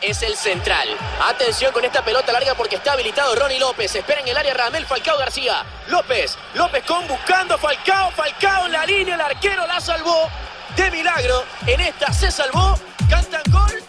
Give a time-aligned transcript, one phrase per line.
[0.00, 0.88] Es el central.
[1.20, 3.94] Atención con esta pelota larga porque está habilitado Ronnie López.
[3.94, 5.64] Espera en el área Ramel Falcao García.
[5.88, 10.30] López, López con buscando Falcao, Falcao en la línea, el arquero la salvó.
[10.76, 12.78] De milagro, en esta se salvó.
[13.08, 13.85] ¿Cantan gol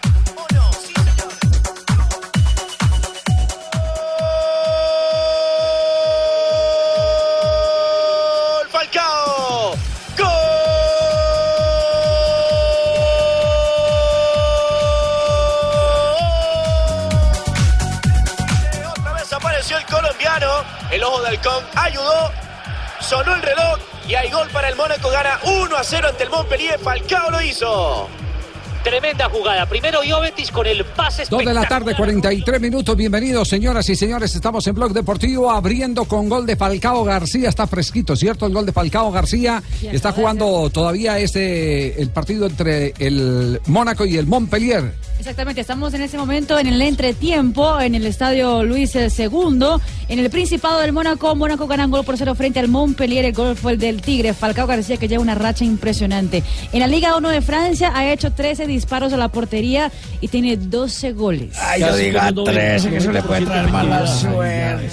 [21.28, 22.32] Halcón ayudó.
[23.00, 23.78] Sonó el reloj
[24.08, 25.10] y hay gol para el Mónaco.
[25.10, 26.78] Gana 1 a 0 ante el Montpellier.
[26.78, 28.08] Falcao lo hizo.
[28.82, 29.66] Tremenda jugada.
[29.66, 31.96] Primero Jovetic con el pase Dos de la tarde, espectacular.
[31.96, 32.96] 43 minutos.
[32.96, 34.34] Bienvenidos, señoras y señores.
[34.34, 37.48] Estamos en Blog Deportivo abriendo con gol de Falcao García.
[37.48, 38.46] Está fresquito, ¿cierto?
[38.46, 39.62] El gol de Falcao García.
[39.80, 44.92] Está jugando todavía este el partido entre el Mónaco y el Montpellier.
[45.18, 49.66] Exactamente, estamos en este momento en el entretiempo en el estadio Luis II,
[50.08, 51.34] en el Principado del Mónaco.
[51.34, 53.24] Mónaco gana un gol por cero frente al Montpellier.
[53.24, 56.42] El gol fue el del Tigre, Falcao García, que lleva una racha impresionante.
[56.72, 60.56] En la Liga 1 de Francia ha hecho 13 disparos a la portería y tiene
[60.88, 61.50] 12 goles.
[61.60, 64.88] Ay, yo diga tres, que eso le puede traer mala suerte.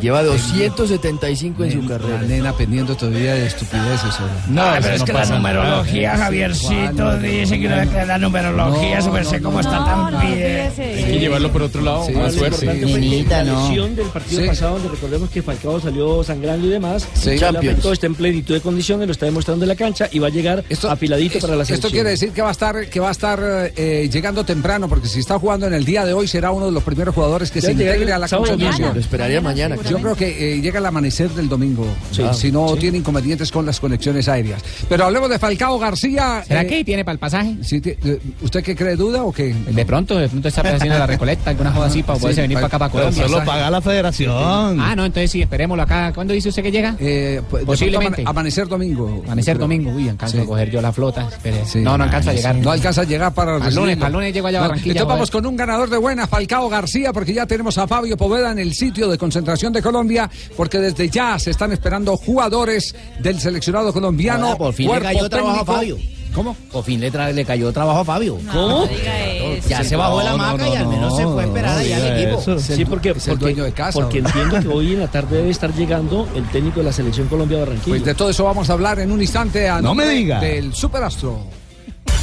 [0.00, 2.22] Lleva 275 en su La carrera.
[2.22, 4.14] nena pendiendo todavía de estupideces.
[4.48, 9.42] No, pero es que la numerología, Javiercito, dice que no que la numerología, su merced,
[9.42, 10.72] cómo está tan bien.
[10.76, 12.66] Hay que llevarlo por otro lado, Sí, más sí, suerte.
[12.66, 13.68] la no.
[13.68, 14.48] lesión del partido Sí.
[14.48, 17.06] pasado, donde recordemos que Falcao salió sangrando y demás.
[17.14, 17.30] Sí.
[17.30, 17.64] El Champions.
[17.66, 20.30] lamento está en plenitud de condiciones, lo está demostrando en la cancha y va a
[20.30, 21.86] llegar apiladito esto- para la selección.
[21.86, 23.40] Esto quiere decir que va a estar, que va a estar
[23.76, 26.72] eh, llegando temprano, porque si está jugando en el día de hoy será uno de
[26.72, 28.94] los primeros jugadores que Ya se integre a la concentración.
[28.94, 29.76] Lo esperaría mañana.
[29.88, 31.86] Yo creo que eh, llega el amanecer del domingo,
[32.24, 34.62] ah, si no tiene inconvenientes con las conexiones aéreas.
[34.88, 36.42] Pero hablemos de Falcao García.
[36.46, 37.56] ¿Será eh, que tiene para el pasaje?
[37.62, 39.54] sí, eh, ¿Usted qué cree, duda o qué?
[39.54, 42.66] De pronto, de pronto está haciendo la recolecta, alguna joda así para poderse venir para
[42.66, 43.28] acá, para Colombia.
[43.28, 44.80] Solo paga la federación.
[44.80, 46.12] Ah, no, entonces sí, esperémoslo acá.
[46.14, 46.96] ¿Cuándo dice usted que llega?
[46.98, 48.22] Eh, pues, Posiblemente.
[48.26, 49.22] amanecer domingo.
[49.24, 49.90] Amanecer domingo.
[49.90, 50.42] Uy, alcanzo Sí.
[50.42, 51.28] a coger yo la flota.
[51.66, 51.80] Sí.
[51.80, 52.56] no, no alcanzo a llegar.
[52.56, 55.46] No alcanza a llegar para Al lunes, al lunes llego allá Barranquilla, Entonces vamos con
[55.46, 59.08] un ganador de buena, Falcao García, porque ya tenemos a Fabio Poveda en el sitio
[59.08, 64.52] de concentración de Colombia, porque desde ya se están esperando jugadores del seleccionado colombiano.
[64.52, 65.64] Ah, por fin le cayó trabajo a.
[65.64, 65.98] Fabio.
[66.34, 66.54] ¿Cómo?
[66.70, 68.38] Por fin le, tra- le cayó trabajo a Fabio.
[68.44, 69.68] No, eso.
[69.68, 72.20] Ya se bajó de la maca y al menos se fue a esperar allá al
[72.20, 72.52] equipo.
[72.52, 73.98] El- Sí, porque, es el porque, dueño de casa.
[74.00, 74.28] porque ¿no?
[74.28, 77.58] entiendo que hoy en la tarde debe estar llegando el técnico de la selección Colombia
[77.58, 77.88] Barranquilla.
[77.88, 80.38] Pues de todo eso vamos a hablar en un instante a No me diga.
[80.38, 81.40] del Superastro.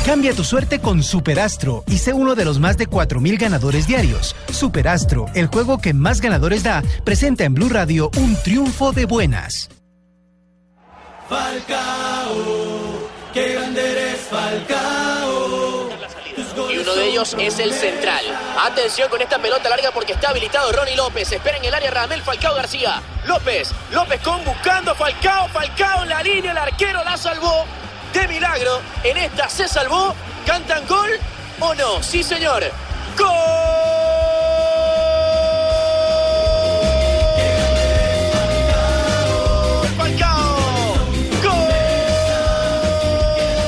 [0.08, 4.38] Cambia tu suerte con Superastro y sé uno de los más de 4.000 ganadores diarios.
[4.50, 9.68] Superastro, el juego que más ganadores da, presenta en Blue Radio un triunfo de buenas.
[16.70, 18.24] Y uno de ellos es el central.
[18.62, 21.30] Atención con esta pelota larga porque está habilitado Ronnie López.
[21.34, 23.02] Espera en el área Ramel Falcao García.
[23.26, 27.66] López, López con buscando Falcao, Falcao en la línea, el arquero la salvó.
[28.18, 30.16] De milagro, en esta se salvó.
[30.44, 31.12] ¿Cantan gol
[31.60, 32.02] o no?
[32.02, 32.64] Sí, señor.
[33.16, 34.27] ¡Gol!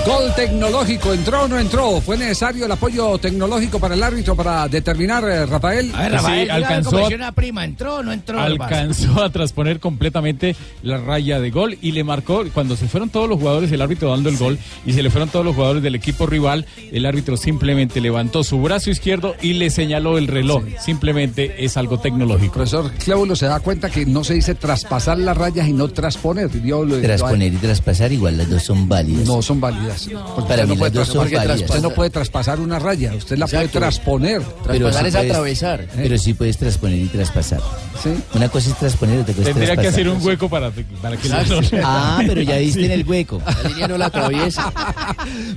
[0.09, 2.01] Gol tecnológico, ¿entró o no entró?
[2.01, 5.91] ¿Fue necesario el apoyo tecnológico para el árbitro para determinar, eh, Rafael?
[5.93, 8.39] A ver, Sí, Rafael, dígame alcanzó a- prima, ¿entró o no entró?
[8.39, 13.29] Alcanzó a transponer completamente la raya de gol y le marcó, cuando se fueron todos
[13.29, 15.93] los jugadores, el árbitro dando el gol y se le fueron todos los jugadores del
[15.93, 20.63] equipo rival, el árbitro simplemente levantó su brazo izquierdo y le señaló el reloj.
[20.83, 22.53] Simplemente es algo tecnológico.
[22.55, 26.49] Profesor Clébulo se da cuenta que no se dice traspasar las rayas y no transponer.
[26.63, 29.27] Yo Trasponer y traspasar igual, las dos son válidas.
[29.27, 29.98] No son válidas.
[30.05, 31.61] Porque Para usted mí no puede traspasar- válidas.
[31.61, 34.41] Usted no puede traspasar una raya, usted la puede transponer.
[34.67, 35.87] Pero Traspasar sí es puedes- atravesar.
[35.95, 37.61] Pero sí puedes trasponer y traspasar.
[38.03, 38.09] ¿Sí?
[38.33, 41.29] Una cosa es trasponer, otra cosa es Tendría que hacer un hueco para, para que
[41.31, 41.75] Ah, sí.
[41.83, 43.41] Ah, pero ya diste en el hueco.
[43.63, 44.71] La línea no la atraviesa.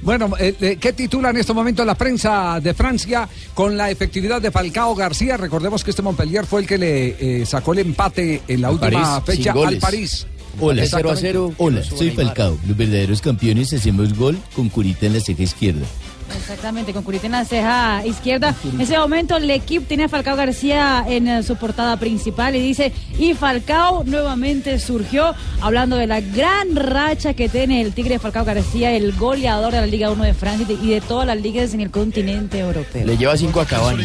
[0.03, 4.41] Bueno, eh, eh, ¿qué titula en este momento la prensa de Francia con la efectividad
[4.43, 5.37] de Falcao García?
[5.37, 9.21] Recordemos que este Montpellier fue el que le eh, sacó el empate en la última
[9.25, 9.77] París, fecha al.
[9.79, 10.27] París.
[10.61, 11.21] Hola, 0 a Exactamente.
[11.23, 11.55] 0.
[11.59, 12.59] Hola, soy Falcao.
[12.67, 15.87] Los verdaderos campeones hacemos gol con curita en la ceja izquierda.
[16.35, 18.55] Exactamente, con Curita en la ceja izquierda.
[18.65, 22.61] En ese momento el equipo tiene a Falcao García en eh, su portada principal y
[22.61, 28.47] dice, y Falcao nuevamente surgió hablando de la gran racha que tiene el Tigre Falcao
[28.47, 31.39] García, el goleador de la Liga 1 de Francia y de- y de todas las
[31.39, 33.05] ligas en el continente europeo.
[33.05, 34.05] Le lleva 5 a Cavani.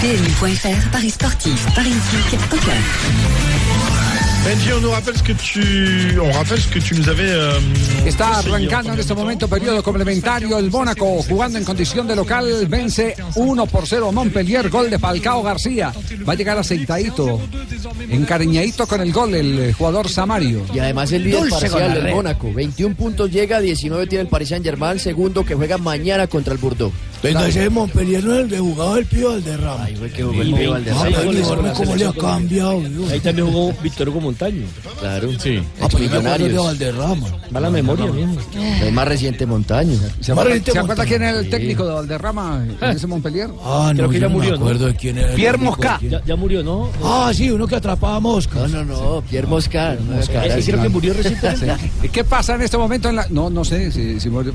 [0.00, 2.72] PMU.fr, Paris sportif, Paris hippique, poker.
[4.44, 7.28] Benji, on nous rappelle ce que tu, on rappelle ce que tu nous avais.
[7.28, 7.58] euh,
[8.06, 10.56] Está arrancando en este momento periodo complementario.
[10.58, 14.70] El Mónaco jugando en condición de local vence 1 por 0 Montpellier.
[14.70, 15.92] Gol de Falcao García.
[16.26, 17.40] Va a llegar aceitadito,
[18.08, 20.64] encariñadito con el gol el eh, jugador Samario.
[20.72, 22.14] Y además el líder Dulce parcial del.
[22.14, 22.52] Mónaco.
[22.54, 26.58] 21 puntos llega, 19 tiene el Paris Saint Germain, segundo que juega mañana contra el
[26.60, 26.94] Bordeaux.
[27.22, 29.84] Ese Montpellier no es el que jugaba el Pío Valderrama.
[29.84, 31.06] Ahí fue que jugó el Pío Valderrama.
[31.08, 32.80] Ah, pero cómo le ha cambiado.
[32.80, 33.10] Dios.
[33.10, 34.66] Ahí también jugó Víctor Hugo Montaño.
[35.00, 35.28] Claro.
[35.38, 35.60] Sí.
[35.80, 36.52] Ah, pero acuerdo de.
[36.54, 37.26] Valderrama.
[37.54, 38.06] Va la memoria.
[38.82, 39.98] Es más reciente Montaño.
[40.20, 43.50] ¿Se acuerda, ¿se acuerda quién era el técnico de Valderrama en ese Montpellier?
[43.64, 45.30] Ah, Creo no, que murió, me acuerdo de quién era.
[45.30, 46.00] el Pierre Mosca.
[46.24, 46.90] Ya, murió, ¿no?
[47.02, 48.70] Ah, sí, uno que atrapaba moscas.
[48.70, 49.46] No, no, no, Pierre.
[49.46, 50.70] Moscar, Ese así.
[50.70, 51.74] creo que murió recientemente.
[52.02, 53.26] ¿Y ¿Qué pasa en este momento en la.?
[53.30, 54.20] No, no sé si.
[54.20, 54.52] si muere-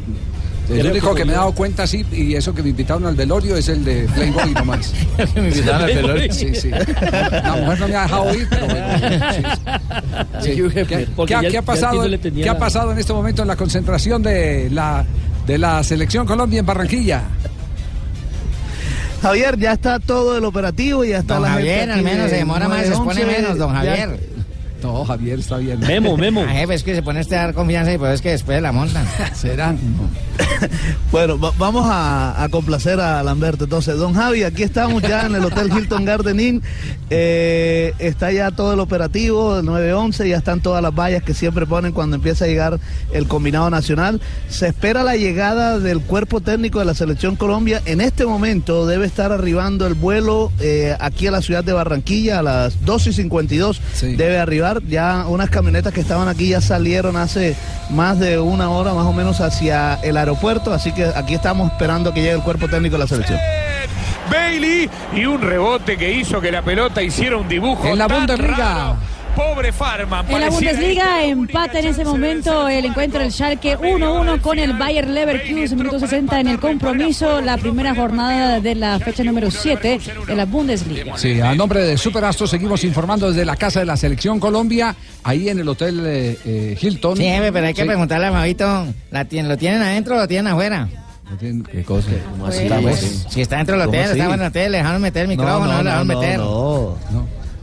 [0.69, 3.05] el Creo único que que me he dado cuenta, sí, y eso que me invitaron
[3.05, 4.93] al velorio es el de Playboy nomás.
[5.35, 6.33] me invitaron al velorio.
[6.33, 6.69] Sí, sí.
[6.69, 8.87] La mujer no me ha dejado ir, pero bueno,
[10.41, 10.53] sí.
[10.53, 10.85] Sí.
[11.25, 13.55] ¿Qué, ha- ya- qué ha ya pasado, qué ha pasado en este momento en la
[13.57, 15.05] concentración de la,
[15.45, 17.23] de la selección Colombia en Barranquilla?
[19.21, 22.35] Javier, ya está todo el operativo, ya está Don la Javier, gente al menos se
[22.37, 24.19] demora más, se 911, expone menos, don ya- Javier.
[24.83, 25.79] No, Javier está bien.
[25.79, 26.43] Memo, Memo.
[26.47, 28.61] Ah, jefe, es que se pone este a dar confianza y pues es que después
[28.61, 29.05] la montan.
[29.33, 29.73] ¿Será?
[31.11, 33.65] Bueno, va- vamos a, a complacer a Lamberto.
[33.65, 36.61] Entonces, don Javi, aquí estamos ya en el Hotel Hilton Garden Inn.
[37.09, 41.67] Eh, está ya todo el operativo del 911, ya están todas las vallas que siempre
[41.67, 42.79] ponen cuando empieza a llegar
[43.11, 44.21] el combinado nacional.
[44.49, 47.81] Se espera la llegada del cuerpo técnico de la Selección Colombia.
[47.85, 52.39] En este momento debe estar arribando el vuelo eh, aquí a la ciudad de Barranquilla
[52.39, 53.81] a las 2 y 52.
[53.93, 54.15] Sí.
[54.15, 54.72] Debe arribar.
[54.87, 57.55] Ya unas camionetas que estaban aquí ya salieron hace
[57.89, 60.73] más de una hora más o menos hacia el aeropuerto.
[60.73, 63.39] Así que aquí estamos esperando que llegue el cuerpo técnico de la selección.
[64.31, 67.87] Bailey y un rebote que hizo que la pelota hiciera un dibujo.
[67.87, 68.57] En la Bundesliga.
[68.57, 68.95] raro.
[69.35, 70.29] Pobre Farman.
[70.29, 75.07] En la Bundesliga empata en ese momento el encuentro del Schalke 1-1 con el Bayer
[75.09, 80.35] Leverkusen, minuto 60 en el compromiso, la primera jornada de la fecha número 7 de
[80.35, 81.17] la Bundesliga.
[81.17, 85.49] Sí, a nombre de Superastro seguimos informando desde la casa de la selección Colombia, ahí
[85.49, 87.17] en el Hotel eh, eh, Hilton.
[87.17, 87.87] Sí, pero hay que Sí.
[87.87, 90.87] preguntarle a Mavito, ¿la tien- ¿lo tienen adentro o lo tienen afuera?
[91.71, 92.09] ¿Qué cosa?
[92.47, 92.67] así?
[92.81, 94.19] Pues, si está dentro del ¿Cómo hotel, así?
[94.19, 96.37] está en el hotel, le dejaron meter el micrófono, no, le dejaron meter.
[96.37, 96.97] no,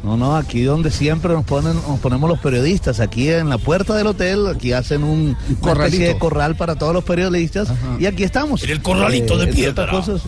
[0.02, 3.94] no, no, aquí donde siempre nos ponen, nos ponemos los periodistas, aquí en la puerta
[3.94, 6.02] del hotel, aquí hacen un corralito.
[6.04, 7.68] de corral para todos los periodistas
[7.98, 8.62] y aquí estamos.
[8.62, 9.84] En el corralito de entre piedra.
[9.84, 10.22] otras cosas,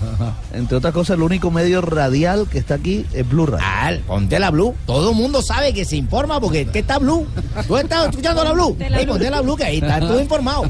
[0.53, 3.65] entre otras cosas, el único medio radial que está aquí es Blue Radio.
[3.67, 4.75] Ah, ponte la Blue.
[4.85, 7.27] Todo el mundo sabe que se informa porque ¿qué está Blue?
[7.67, 8.77] ¿Tú estás escuchando la Blue?
[8.79, 10.65] Ey, ponte la Blue que ahí está todo informado.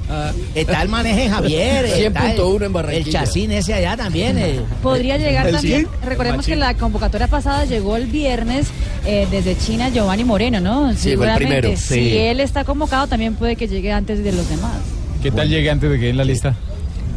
[0.54, 1.84] Está el maneje Javier.
[1.86, 3.04] está el- 100.1 en Barranquilla.
[3.06, 4.38] El chacín ese allá también.
[4.38, 4.60] eh.
[4.82, 8.68] Podría llegar ¿El también, recordemos que la convocatoria pasada llegó el viernes
[9.04, 10.94] eh, desde China Giovanni Moreno, ¿no?
[10.94, 11.76] Sí, fue el primero.
[11.76, 14.76] Si él está convocado también puede que llegue antes de los demás.
[15.22, 16.54] ¿Qué tal llegue antes de que en la lista?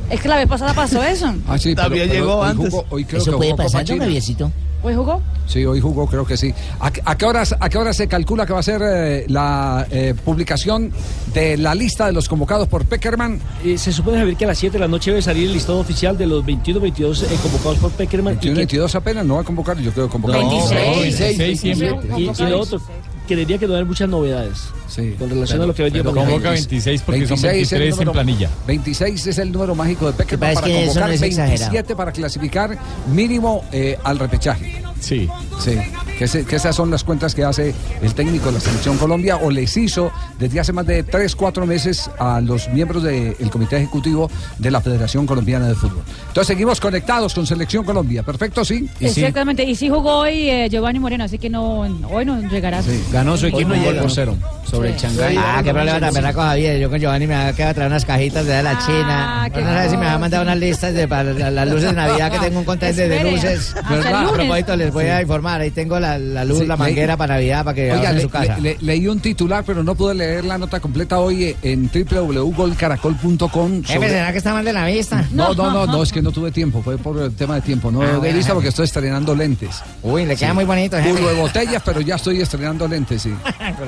[0.09, 1.33] Es que la vez pasada pasó eso.
[1.47, 2.69] Ah, sí, pero- También pero llegó hoy antes.
[2.69, 4.05] jugó- hoy creo Eso que puede jugó Copa pasar, don China.
[4.05, 4.51] Javiercito.
[4.83, 5.19] ¿Hoy jugó?
[5.47, 6.53] Sí, hoy jugó, creo que sí.
[6.79, 9.25] ¿A, qué- a qué horas, ¿A qué hora se calcula que va a ser eh,
[9.29, 10.91] la eh, publicación
[11.33, 13.39] de la lista de los convocados por Peckerman?
[13.63, 15.79] Eh, se supone, Javier, que a las 7 de la noche debe salir el listado
[15.79, 18.33] oficial de los 21-22 eh, convocados por Peckerman.
[18.35, 20.39] 21, y, que- 22 apenas, no va a convocar, yo creo que convocar.
[20.39, 21.37] No, 26.
[21.39, 21.99] 26 siempre.
[22.17, 22.79] y, y lo otro,
[23.25, 25.15] creería que no hay muchas novedades Sí.
[25.19, 26.15] con relación a lo que venía pero.
[26.15, 28.49] Convoca 26 porque son 26 es el 23 en número- planilla.
[28.67, 31.49] 26 es el número mágico de Peckerman Pero es para que convocar no es exagerado.
[31.71, 32.77] 27 para clasificar
[33.13, 34.81] mínimo eh, al repechaje.
[34.99, 35.27] Sí.
[35.59, 35.77] Sí,
[36.17, 39.37] que, ese- que esas son las cuentas que hace el técnico de la Selección Colombia
[39.37, 43.77] o les hizo desde hace más de 3, 4 meses a los miembros del Comité
[43.77, 46.03] Ejecutivo de la Federación Colombiana de Fútbol.
[46.27, 48.23] Entonces seguimos conectados con Selección Colombia.
[48.23, 48.89] Perfecto, sí.
[48.99, 49.21] Y sí.
[49.21, 51.79] Exactamente, y sí jugó hoy eh, Giovanni Moreno, así que no
[52.09, 52.81] hoy no llegará.
[52.81, 53.03] Sí.
[53.11, 54.09] Ganó su Hoy no llega, ¿no?
[54.09, 54.35] cero.
[54.65, 55.37] Sobre el Shanghái.
[55.37, 56.79] Ah, qué problema tan berraco, Javier.
[56.79, 59.49] Yo con Giovanni me quedado a traer unas cajitas de la China.
[59.53, 61.89] qué no sé si me va a mandar unas listas de para la- las luces
[61.89, 63.75] de Navidad que tengo un contente de luces.
[63.75, 65.21] hasta el A propósito, les voy a Sí.
[65.23, 65.61] informar.
[65.61, 68.21] Ahí tengo la, la luz, Sí, la leí- manguera para Navidad para que Oiga, le-
[68.21, 68.57] su casa.
[68.57, 73.83] le- le- leí un titular, pero no pude leer la nota completa hoy en www.golcaracol.com.
[73.83, 75.25] Jefe, ¿será que está mal de la vista?
[75.31, 77.91] No, no, no, no, es que no tuve tiempo, fue por el tema de tiempo.
[77.91, 79.81] No Ah, de bueno, vista porque estoy estrenando lentes.
[80.03, 81.09] Uy, le queda muy bonito, jefe.
[81.09, 83.29] Puro de botellas, pero ya estoy estrenando lentes, sí.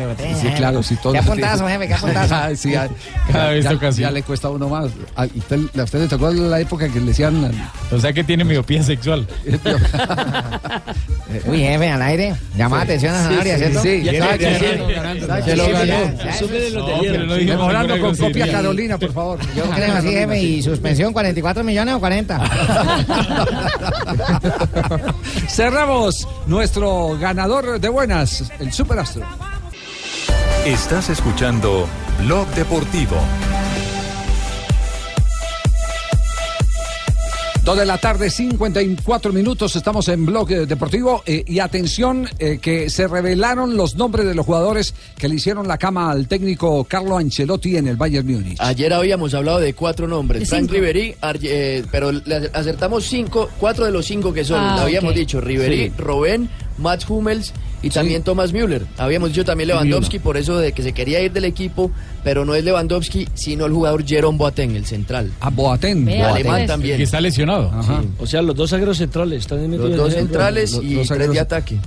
[0.07, 1.13] Botella, Sí, claro, sí, todo.
[1.13, 2.55] Qué apuntazo, jefe, qué apuntazo.
[2.55, 2.87] Sí, ya,
[3.31, 4.91] Cada vez ya- ya le cuesta a uno más.
[5.15, 7.51] A usted, a usted le tocó la época que le decían.
[7.91, 9.27] O sea que tiene miopía sexual.
[11.45, 12.06] Uy, jefe, al aire.
[12.55, 13.81] Llama la atención a Sanabria, ¿cierto?
[13.81, 16.13] Sí, se lo ganó.
[17.45, 18.51] Mejorando con copia.
[18.51, 19.39] Carolina, por favor.
[19.55, 22.37] Yo creo así, jefe, y suspensión 44 millones o 40.
[25.47, 29.23] Cerramos nuestro ganador de buenas, el Superastro.
[30.65, 31.87] Estás escuchando
[32.23, 33.15] Blog Deportivo.
[37.67, 42.89] Dos de la tarde, 54 minutos, estamos en Bloque Deportivo eh, y atención eh, que
[42.89, 47.17] se revelaron los nombres de los jugadores que le hicieron la cama al técnico Carlo
[47.17, 48.55] Ancelotti en el Bayern Múnich.
[48.61, 50.43] Ayer habíamos hablado de cuatro nombres.
[50.43, 50.71] De Frank.
[50.71, 54.59] Ribery, eh, pero le acertamos cinco, cuatro de los cinco que son.
[54.61, 55.93] Ah, habíamos dicho Ribery, Sí.
[55.97, 58.85] Robben, Mats Hummels y también Thomas Müller.
[58.97, 61.91] Habíamos dicho también Lewandowski por eso de que se quería ir del equipo,
[62.23, 65.31] pero no es Lewandowski, sino el jugador Jerome Boateng, el central.
[65.39, 66.05] A Boateng.
[66.05, 66.97] Vea, Alemán también.
[66.97, 67.71] Que está lesionado.
[67.73, 68.03] Ajá.
[68.19, 71.39] O sea, los dos zagueros centrales están Los dos centrales los- y los tres de
[71.39, 71.77] ataque.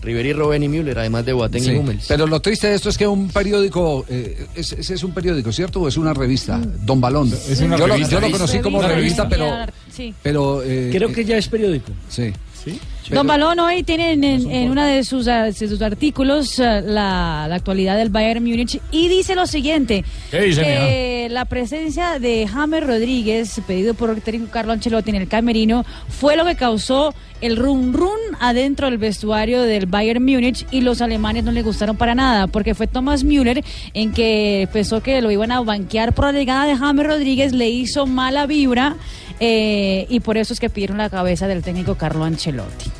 [0.00, 2.06] Ribery, Robben y Müller, además de Boateng Sí, y Hummels.
[2.08, 5.80] Pero lo triste de esto es que un periódico, eh, ese es un periódico, ¿cierto?
[5.80, 6.60] ¿O es una revista?
[6.84, 7.32] Don Balón.
[7.48, 8.14] Es una yo, lo, revista.
[8.16, 9.46] yo lo conocí como revista, pero...
[9.92, 10.12] Sí.
[10.20, 11.92] pero eh, Creo que ya es periódico.
[12.08, 12.32] Sí.
[12.64, 12.80] ¿Sí?
[13.10, 17.46] Don Balón hoy tiene en, en- una de sus, ah, de sus artículos ah, la,
[17.48, 22.46] la actualidad del Bayern Múnich y dice lo siguiente, ¿Qué dice, que la presencia de
[22.46, 27.14] James Rodríguez, pedido por el técnico Carlo Ancelotti en el camerino, fue lo que causó
[27.40, 31.96] el run run adentro del vestuario del Bayern Múnich y los alemanes no le gustaron
[31.96, 36.26] para nada, porque fue Thomas Müller en que pensó que lo iban a banquear por
[36.26, 38.96] la llegada de James Rodríguez, le hizo mala vibra
[39.44, 42.90] eh, y por eso es que pidieron la cabeza del técnico Carlo Ancelotti.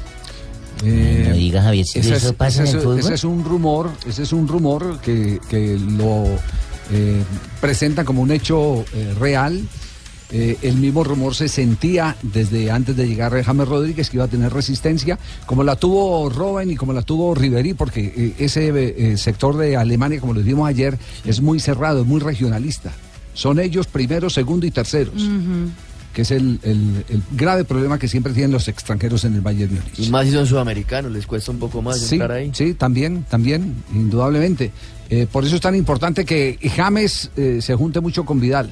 [0.85, 2.99] Eh, No digas, Javier, si ese eso es, pasa en el fútbol.
[2.99, 6.25] ese es un rumor, ese es un rumor que, que lo
[6.93, 7.23] eh,
[7.61, 9.63] presentan como un hecho eh, real.
[10.35, 14.29] Eh, el mismo rumor se sentía desde antes de llegar James Rodríguez que iba a
[14.29, 19.17] tener resistencia, como la tuvo Robben y como la tuvo Ribery, porque eh, ese eh,
[19.19, 22.91] sector de Alemania, como lo dijimos ayer, es muy cerrado, es muy regionalista.
[23.35, 25.23] Son ellos primero, segundo y terceros,
[26.13, 29.73] que es el, el- el grave problema que siempre tienen los extranjeros en el Bayern
[29.75, 29.99] Múnich.
[29.99, 32.51] Y más si son sudamericanos, les cuesta un poco más Sí, entrar ahí.
[32.55, 34.71] sí, también, también, indudablemente.
[35.11, 38.71] Eh, por eso es tan importante que James eh, se junte mucho con Vidal.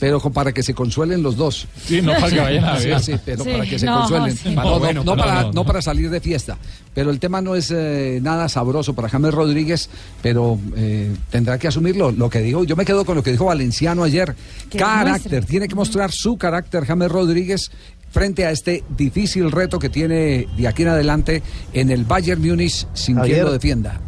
[0.00, 1.68] Pero para que se consuelen los dos.
[1.86, 3.00] Sí, no para que vayan a Sí, ver.
[3.00, 4.36] sí, pero Sí, para que se no, consuelen.
[4.36, 4.50] sí.
[4.54, 5.64] Para- no, No, bueno, no pero para, no, no no.
[5.66, 6.56] para salir de fiesta.
[6.94, 9.90] Pero el tema no es eh, nada sabroso para James Rodríguez,
[10.22, 12.10] pero eh, tendrá que asumirlo.
[12.12, 14.34] Lo que dijo, yo me quedo con lo que dijo Valenciano ayer.
[14.70, 17.70] Que carácter, tiene que mostrar su carácter James Rodríguez
[18.10, 21.42] frente a este difícil reto que tiene de aquí en adelante
[21.72, 23.44] en el Bayern Múnich sin quien Javier.
[23.44, 24.00] lo defienda.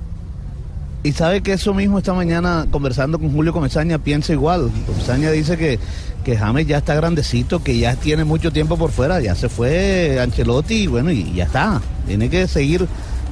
[1.05, 4.71] Y sabe que eso mismo esta mañana conversando con Julio Comesaña piensa igual.
[4.87, 5.81] Comesaña dice que,
[6.25, 10.21] que James ya está grandecito, que ya tiene mucho tiempo por fuera, ya se fue
[10.21, 11.83] Ancelotti y bueno, y ya está.
[12.07, 12.87] Tiene que seguir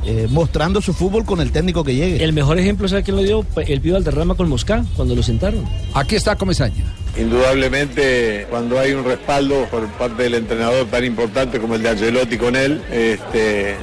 [0.05, 2.25] eh, mostrando su fútbol con el técnico que llegue.
[2.25, 3.47] El mejor ejemplo, ¿sabe quién lo dio?
[3.57, 5.65] El pibe Valderrama con Moscá, cuando lo sentaron.
[5.95, 6.85] Aquí está Comesaña.
[7.19, 12.37] Indudablemente, cuando hay un respaldo por parte del entrenador tan importante como el de Ancelotti
[12.37, 13.77] con él, este,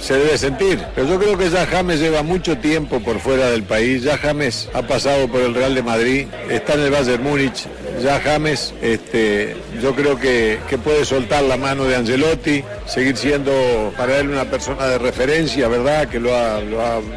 [0.00, 0.80] se debe sentir.
[0.94, 4.68] Pero yo creo que ya James lleva mucho tiempo por fuera del país, ya James
[4.74, 7.66] ha pasado por el Real de Madrid, está en el Bayern Múnich,
[8.02, 13.92] ya James, este, yo creo que, que puede soltar la mano de Ancelotti, seguir siendo
[13.96, 16.08] para él una persona de referencia, ¿verdad?
[16.08, 16.60] Que lo ha,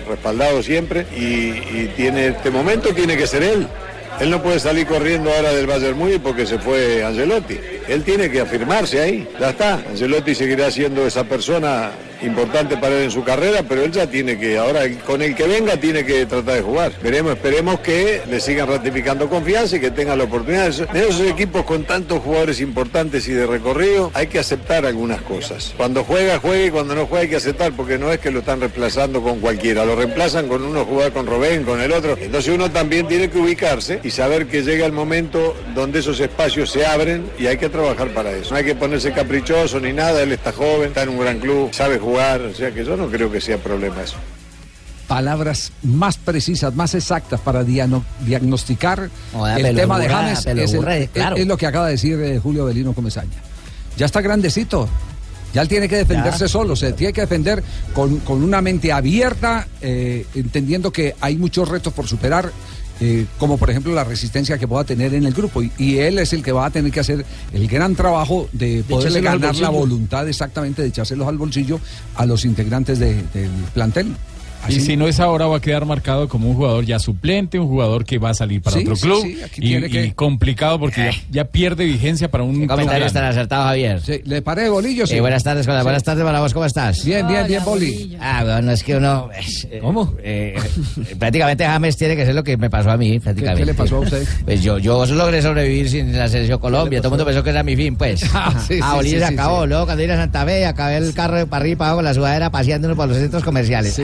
[0.07, 1.49] respaldado siempre y,
[1.79, 3.67] y tiene este momento tiene que ser él.
[4.19, 7.57] Él no puede salir corriendo ahora del Bayern Múnich porque se fue Ancelotti.
[7.87, 9.27] Él tiene que afirmarse ahí.
[9.39, 9.75] Ya está.
[9.75, 14.37] Ancelotti seguirá siendo esa persona importante para él en su carrera, pero él ya tiene
[14.37, 16.91] que, ahora con el que venga tiene que tratar de jugar.
[17.01, 20.67] Veremos, esperemos que le sigan ratificando confianza y que tenga la oportunidad.
[20.93, 25.73] En esos equipos con tantos jugadores importantes y de recorrido, hay que aceptar algunas cosas.
[25.77, 28.39] Cuando juega, juega y cuando no juega hay que aceptar, porque no es que lo
[28.39, 32.17] están reemplazando con cualquiera, lo reemplazan con uno jugar con Robén, con el otro.
[32.19, 36.71] Entonces uno también tiene que ubicarse y saber que llega el momento donde esos espacios
[36.71, 38.51] se abren y hay que trabajar para eso.
[38.51, 41.73] No hay que ponerse caprichoso ni nada, él está joven, está en un gran club,
[41.73, 44.17] sabe jugar, o sea que yo no creo que sea problema eso.
[45.07, 49.09] palabras más precisas, más exactas para diano- diagnosticar
[49.57, 51.35] el tema de James es, burra, claro.
[51.35, 53.37] es lo que acaba de decir eh, Julio Belino Comesaña.
[53.97, 54.87] Ya está grandecito.
[55.51, 56.47] Ya él tiene que defenderse Ya.
[56.47, 57.63] solo, se tiene que defender
[57.95, 62.51] con, con una mente abierta, eh, entendiendo que hay muchos retos por superar,
[63.01, 65.61] eh, como por ejemplo la resistencia que pueda tener en el grupo.
[65.63, 68.83] Y, y él es el que va a tener que hacer el gran trabajo de
[68.89, 71.79] poderle ganar la voluntad exactamente de echárselos al bolsillo
[72.15, 74.15] a los integrantes de- del plantel.
[74.69, 77.67] Y si no es ahora, va a quedar marcado como un jugador ya suplente, un
[77.67, 79.21] jugador que va a salir para Sí, otro sí, club.
[79.23, 83.13] sí, aquí y, tiene que- y complicado porque ya, ya pierde vigencia para un Comentarios
[83.13, 84.01] tan acertados, Javier.
[84.01, 85.05] Sí, ¿Le paré, Bolillo?
[85.07, 85.15] Sí.
[85.15, 85.79] Eh, buenas tardes, Cola.
[85.79, 85.83] Sí.
[85.83, 87.03] Buenas tardes para vos, ¿cómo estás?
[87.05, 88.17] Bien, bien, bien, Boli.
[88.21, 89.29] Ah, bueno, es que uno...
[89.81, 90.13] ¿Cómo?
[91.17, 93.61] prácticamente James tiene que ser lo que me pasó a mí, prácticamente.
[93.61, 94.27] qué le pasó a usted?
[94.45, 96.99] Pues yo, yo logré sobrevivir sin la selección Colombia.
[96.99, 98.23] Todo el mundo pensó que era mi fin, pues.
[98.33, 99.63] Ah, sí, sí, Bolivia sí, se sí, acabó.
[99.63, 99.69] sí.
[99.69, 101.97] Luego cuando vine a Santa Fe, acabé el carro de para arriba y para abajo
[101.97, 103.99] con la sudadera paseándonos por los centros comerciales.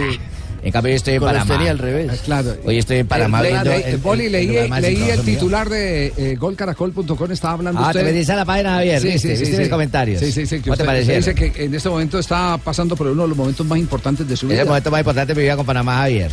[0.66, 1.56] En cambio, yo estoy en Panamá.
[1.58, 2.22] tenía al revés.
[2.26, 2.56] Claro.
[2.66, 3.72] Hoy estoy en Panamá viendo...
[3.72, 7.82] el- Boli, el- leí, el lugar más leí el titular de eh, golcaracol.com, estaba hablando
[7.82, 8.00] Ah, usted.
[8.00, 9.28] te metiste a la página, Javier, ¿viste?
[9.36, 10.20] ¿Viste mis comentarios?
[10.20, 10.60] Sí, sí, sí.
[10.62, 13.66] ¿Cómo te usted- dice que en este momento está pasando por uno de los momentos
[13.66, 14.62] más importantes de su Es vida.
[14.64, 16.32] el momento más importante de mi vida con Panamá, Javier.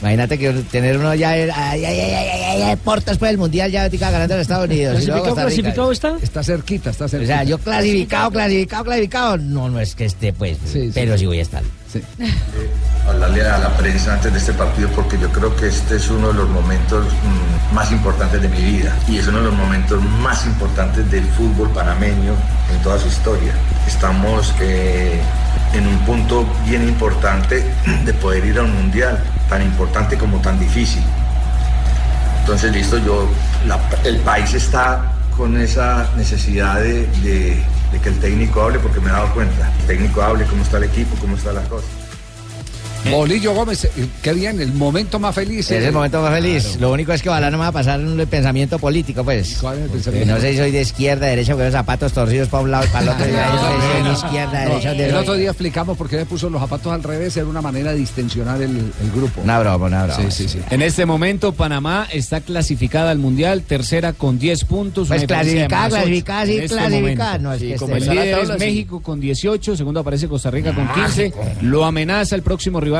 [0.00, 4.34] Imagínate que tener uno ya, ay, ay, ay, ay, por el mundial ya ahorita ganando
[4.34, 5.06] en Estados Unidos.
[5.06, 6.16] luego ¿Clasificado, clasificado está?
[6.22, 7.34] Está cerquita, está O cerquita.
[7.34, 9.38] sea, yo clasificado, clasificado, clasificado.
[9.38, 10.58] No, no es que esté, pues.
[10.94, 11.62] pero sí voy a estar.
[13.08, 16.28] hablarle a la prensa antes de este partido porque yo creo que este es uno
[16.28, 20.02] de los momentos mm, más importantes de mi vida y es uno de los momentos
[20.02, 22.34] más importantes del fútbol panameño
[22.74, 23.52] en toda su historia.
[23.86, 25.20] Estamos eh,
[25.74, 27.64] en un punto bien importante
[28.04, 29.22] de poder ir a un mundial,
[29.52, 31.02] tan importante como tan difícil.
[32.40, 33.28] Entonces, listo, yo,
[34.04, 39.10] el país está con esa necesidad de, de- de que el técnico hable porque me
[39.10, 39.70] he dado cuenta.
[39.80, 41.86] El técnico hable cómo está el equipo, cómo está la cosa.
[43.10, 43.90] Bolillo Gómez, eh,
[44.22, 45.70] qué bien, el momento más feliz.
[45.70, 45.86] Es eh.
[45.88, 46.76] el momento más feliz.
[46.80, 49.58] Lo único es que ojalá no me va a pasar un pensamiento político, pues.
[49.60, 50.34] ¿Cuál es el Eh, pensamiento?
[50.34, 52.88] No sé si soy de izquierda, derecha, con los zapatos torcidos para un lado y
[52.88, 53.24] para el otro.
[53.26, 53.32] de
[54.02, 56.92] No, izquierda, no, derecha, el de otro día explicamos por qué me puso los zapatos
[56.92, 59.40] al revés, era una manera de distensionar el, el grupo.
[59.42, 60.30] Una broma, una broma.
[60.30, 60.58] Sí, sí, sí.
[60.70, 65.08] En este momento, Panamá está clasificada al Mundial, tercera con 10 puntos.
[65.08, 68.58] Pues clasificada, clasificada, sí, este clasificada, no, es Sí, que como esté- el líder es.
[68.60, 71.32] México con 18, segundo aparece Costa Rica con 15.
[71.62, 72.91] Lo amenaza el próximo rival.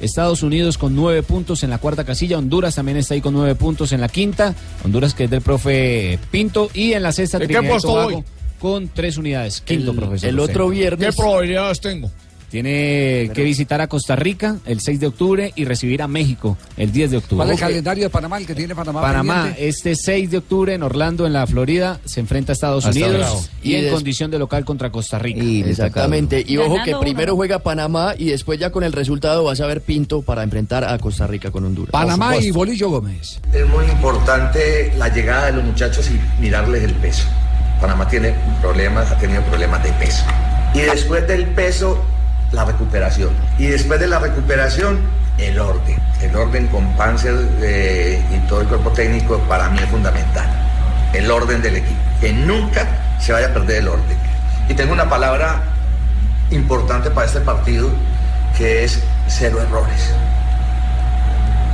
[0.00, 2.38] Estados Unidos con 9 puntos en la cuarta casilla.
[2.38, 4.54] Honduras también está ahí con 9 puntos en la quinta.
[4.84, 6.70] Honduras que es del profe Pinto.
[6.74, 8.24] Y en la sexta, ¿En qué Trinidad y puesto Tobago voy?
[8.58, 9.60] con 3 unidades.
[9.60, 10.28] Quinto, El- profesor.
[10.28, 12.10] el otro viernes- ¿Qué probabilidades tengo?
[12.50, 16.90] Tiene que visitar a Costa Rica el 6 de octubre y recibir a México el
[16.92, 17.36] 10 de octubre.
[17.44, 19.00] ¿Cuál es el calendario de Panamá, el que tiene Panamá?
[19.00, 19.68] Panamá, pendiente?
[19.68, 23.18] este 6 de octubre en Orlando, en la Florida, se enfrenta a Estados Hasta Unidos
[23.18, 23.44] bravo.
[23.62, 25.40] y, Y en des- condición de local contra Costa Rica.
[25.42, 26.44] Exactamente.
[26.46, 29.80] Y ojo que primero juega Panamá y después ya con el resultado vas a ver
[29.80, 31.92] Pinto para enfrentar a Costa Rica con Honduras.
[31.92, 32.50] Panamá y.
[32.50, 33.40] Bolillo Gómez.
[33.52, 37.24] Es muy importante la llegada de los muchachos y mirarles el peso.
[37.80, 40.24] Panamá tiene problemas, ha tenido problemas de peso.
[40.74, 41.98] Y después del peso,
[42.52, 43.30] la recuperación.
[43.58, 44.98] Y después de la recuperación,
[45.38, 45.98] el orden.
[46.20, 50.48] El orden con Panzer eh, y todo el cuerpo técnico para mí es fundamental.
[51.12, 52.00] El orden del equipo.
[52.20, 52.86] Que nunca
[53.18, 54.18] se vaya a perder el orden.
[54.68, 55.62] Y tengo una palabra
[56.50, 57.90] importante para este partido
[58.56, 60.12] que es cero errores.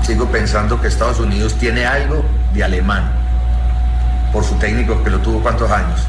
[0.03, 3.11] Sigo pensando que Estados Unidos tiene algo de alemán
[4.33, 6.01] por su técnico que lo tuvo cuántos años.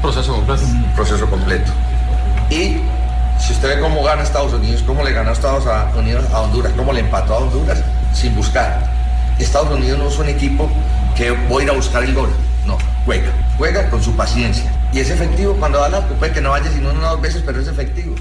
[0.00, 0.62] Proceso completo.
[0.94, 1.72] proceso completo.
[2.50, 2.82] Y
[3.42, 5.64] si usted ve cómo gana Estados Unidos, cómo le ganó Estados
[5.96, 7.82] Unidos a Honduras, cómo le empató a Honduras,
[8.14, 8.88] sin buscar.
[9.38, 10.70] Estados Unidos no es un equipo
[11.16, 12.30] que voy a ir a buscar el gol.
[12.66, 13.32] No, juega.
[13.58, 14.70] Juega con su paciencia.
[14.92, 17.42] Y es efectivo cuando da la puede que no vaya sino una o dos veces,
[17.44, 18.14] pero es efectivo.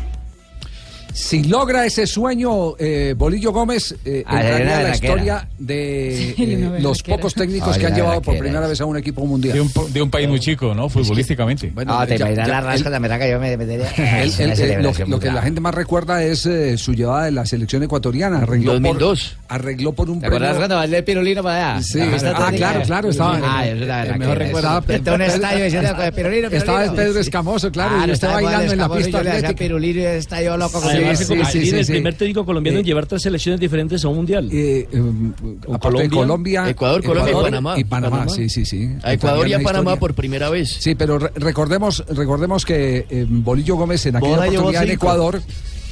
[1.14, 6.70] Si logra ese sueño, eh, Bolillo Gómez eh, Ah, entraría en la historia de eh,
[6.82, 9.54] los pocos técnicos que han llevado por primera vez a un equipo mundial.
[9.56, 10.88] De un, de un país muy chico, ¿no?
[10.90, 11.72] Futbolísticamente.
[11.74, 13.90] Bueno, Ah, te ya- ya- la rasca la que yo me metería.
[14.22, 17.32] el- el- el- lo, lo que la gente más recuerda es eh, su llevada de
[17.32, 18.40] la selección ecuatoriana.
[18.40, 19.38] Arregló 2002.
[19.48, 21.84] Por, arregló por un ¿Te acuerdas premio- cuando bailé el pirulino para allá?
[21.84, 24.70] Sí, ah, claro, claro, estaba- Ah, es la el verdad mejor recuerdo.
[24.70, 24.82] eso.
[24.84, 26.48] Frente a un estadio diciendo pirulino.
[26.50, 29.54] Estaba Pedro Escamoso, claro, y usted estaba bailando en la pista atlética.
[29.54, 31.92] pirulino y está yo loco con Además, sí, sí, en el sí.
[31.94, 34.50] primer técnico colombiano en Eh, llevar tres selecciones diferentes a un mundial.
[34.52, 35.02] Eh, eh,
[35.72, 37.80] aparte de Colombia, Colombia, Ecuador, Colombia y Panamá.
[37.80, 38.32] Y Panamá, Panamá.
[38.36, 38.90] sí, sí, sí.
[39.04, 40.00] A Ecuador y a Panamá historia.
[40.00, 40.70] por primera vez.
[40.80, 44.92] Sí, pero re- recordemos, recordemos que eh, Bolillo Gómez en aquella Boda oportunidad en.
[44.92, 45.42] Ecuador,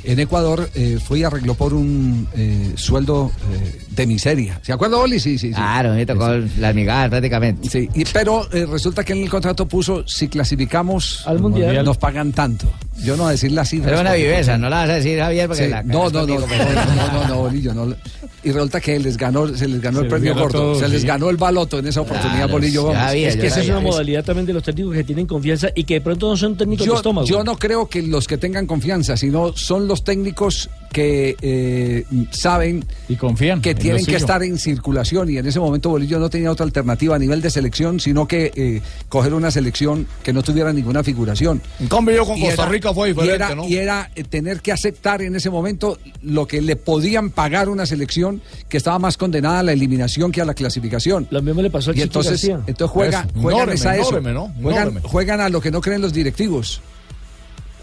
[0.03, 4.59] en Ecuador eh, fue y arregló por un eh, sueldo eh, de miseria.
[4.63, 5.19] ¿Se acuerda, Oli?
[5.19, 5.53] Sí, sí, sí.
[5.53, 6.27] Claro, me tocó
[6.59, 7.69] las migajas prácticamente.
[7.69, 11.83] Sí, y- pero eh, resulta que en el contrato puso, si clasificamos Al Mundial.
[11.85, 12.67] nos pagan tanto.
[13.03, 13.89] Yo no voy a decir la cifra.
[13.89, 16.37] Pero una viveza, no la vas a decir, Javier, porque Sí, la no, no, no,
[16.39, 17.95] no, no, no, no, Bolillo, no.
[18.43, 21.07] Y resulta que les ganó, se les ganó Se el premio gordo, se les sí.
[21.07, 24.23] ganó el baloto en esa oportunidad, Claro, Bolillo había, Es que esa es una modalidad
[24.23, 26.91] también de los técnicos que tienen confianza y que de pronto no son técnicos de
[26.91, 27.27] Yo, estómago.
[27.27, 32.83] yo no creo que los que tengan confianza, sino son los técnicos que eh, saben
[33.07, 36.29] y confían que en tienen que estar en circulación y en ese momento Bolillo no
[36.31, 40.41] tenía otra alternativa a nivel de selección, sino que eh, coger una selección que no
[40.41, 41.61] tuviera ninguna figuración.
[41.79, 43.67] En cambio, yo con Y Costa era- Rica fue y diferente, era, ¿no?
[43.67, 47.85] y era, eh, tener que aceptar en ese momento lo que le podían pagar una
[47.85, 51.27] selección que estaba más condenada a la eliminación que a la clasificación.
[51.29, 54.09] Lo mismo le pasó al Y entonces, entonces juega, Es juegan enorme, es a eso.
[54.17, 54.53] enorme, ¿no?
[54.61, 56.81] Juegan, juegan a lo que no creen los directivos.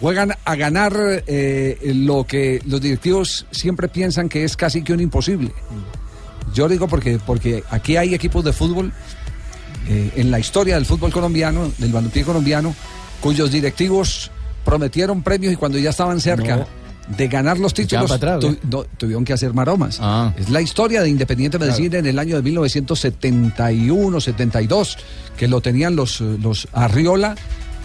[0.00, 0.94] Juegan a ganar
[1.26, 5.52] eh, lo que los directivos siempre piensan que es casi que un imposible.
[6.54, 8.92] Yo digo porque, porque aquí hay equipos de fútbol
[9.88, 12.74] eh, en la historia del fútbol colombiano, del balompié colombiano,
[13.20, 14.30] cuyos directivos
[14.64, 16.66] prometieron premios y cuando ya estaban cerca
[17.16, 19.98] de ganar los títulos atrás, tu- no, tuvieron que hacer maromas.
[20.37, 24.98] Es la historia de Independiente Medellín en el año de 1971, 72,
[25.37, 27.37] que lo tenían los, eh, los Arriola.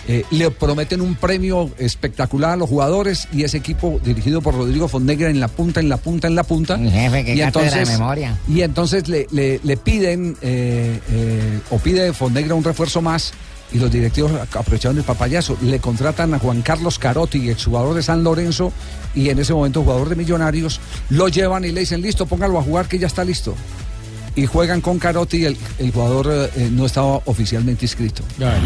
[0.07, 4.87] Eh, le prometen un premio espectacular a los jugadores y ese equipo dirigido por Rodrigo
[4.87, 6.77] Fonnegra en la punta, en la punta, en la punta.
[6.77, 8.37] jefe, qué y cátedra de entonces, memoria.
[8.47, 13.33] y entonces le, le- le piden eh, eh, o pide Fonnegra un refuerzo más
[13.73, 15.55] y los directivos aprovecharon el papayazo.
[15.61, 18.73] Le contratan a Juan Carlos Carotti, exjugador de San Lorenzo
[19.15, 20.81] y en ese momento jugador de Millonarios.
[21.09, 23.55] Lo llevan y le dicen, listo, póngalo a jugar que ya está listo.
[24.35, 28.23] Y juegan con Carotti y el, el jugador eh, no estaba oficialmente inscrito.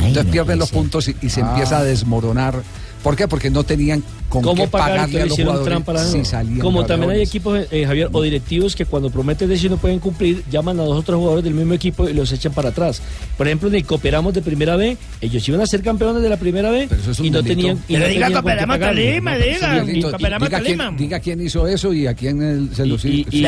[0.07, 1.49] Entonces pierden los puntos y, y se Ah.
[1.49, 2.61] empieza a desmoronar.
[3.05, 3.27] ¿Por qué?
[3.27, 6.09] Porque no tenían con ¿Cómo qué pagar pagarle a los hicieron jugadores trampa la si
[6.13, 6.25] nueva?
[6.25, 9.99] salían Como también hay equipos, eh, Javier, o directivos que cuando prometen decir no pueden
[9.99, 13.03] cumplir, llaman a dos otros jugadores del mismo equipo y los echan para atrás.
[13.37, 16.37] Por ejemplo, en el Cooperamos de primera B, ellos iban a ser campeones de la
[16.37, 16.87] primera B
[17.27, 17.77] y no tenían.
[17.87, 17.99] y no
[18.31, 18.33] tenían.
[18.81, 20.07] No, pero eso es un delito.
[20.47, 23.41] diga, quién, diga quién hizo eso y a quién él se lo Y, y- y-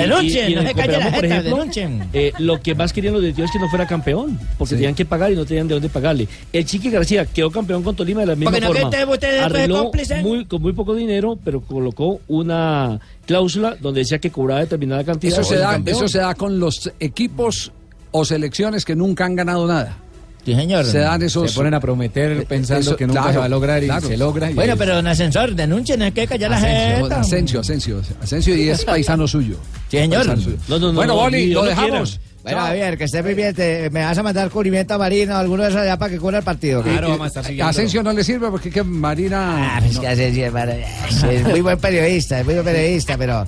[0.52, 2.04] y en el Cooperamos, por ejemplo, denuncien.
[2.14, 5.06] eh, lo que más querían los directivos es que no fuera campeón, porque tenían que
[5.06, 6.28] pagar y no tenían de dónde pagarle.
[6.54, 8.90] El Chiqui García quedó campeón con Tolima de la misma no forma.
[9.48, 15.04] Arregló muy, con muy poco dinero, pero colocó una cláusula donde decía que cobraba determinada
[15.04, 15.34] cantidad.
[15.34, 17.72] Eso se, de da, eso se da con los equipos
[18.12, 19.98] o selecciones que nunca han ganado nada.
[20.48, 20.86] Sí, señor.
[20.86, 21.52] Se dan esos.
[21.52, 24.08] Se ponen a prometer pensando eso, que nunca claro, se va a lograr y claro.
[24.08, 24.50] se logra.
[24.50, 27.14] y Bueno, pero en ascensor, denuncien, hay que callar la gente.
[27.14, 29.58] Asensio, Asensio, Asensio y es paisano suyo.
[29.90, 30.20] Sí, señor.
[30.26, 30.58] Paisano suyo.
[30.70, 32.22] No, no, no, bueno, no, Boli, lo dejamos.
[32.54, 32.68] Bueno.
[32.68, 33.54] Javier, que esté muy bien.
[33.54, 36.18] te- me vas a mandar cubrimiento a Marina o alguno de esos allá para que
[36.20, 36.82] cubra el partido.
[36.84, 37.70] Claro, vamos a estar siguiendo.
[37.70, 39.76] Asensio no le sirve porque es que Marina.
[39.76, 40.02] Ah, pues no.
[40.02, 43.46] que Asensio es, es muy buen periodista, es muy buen periodista, pero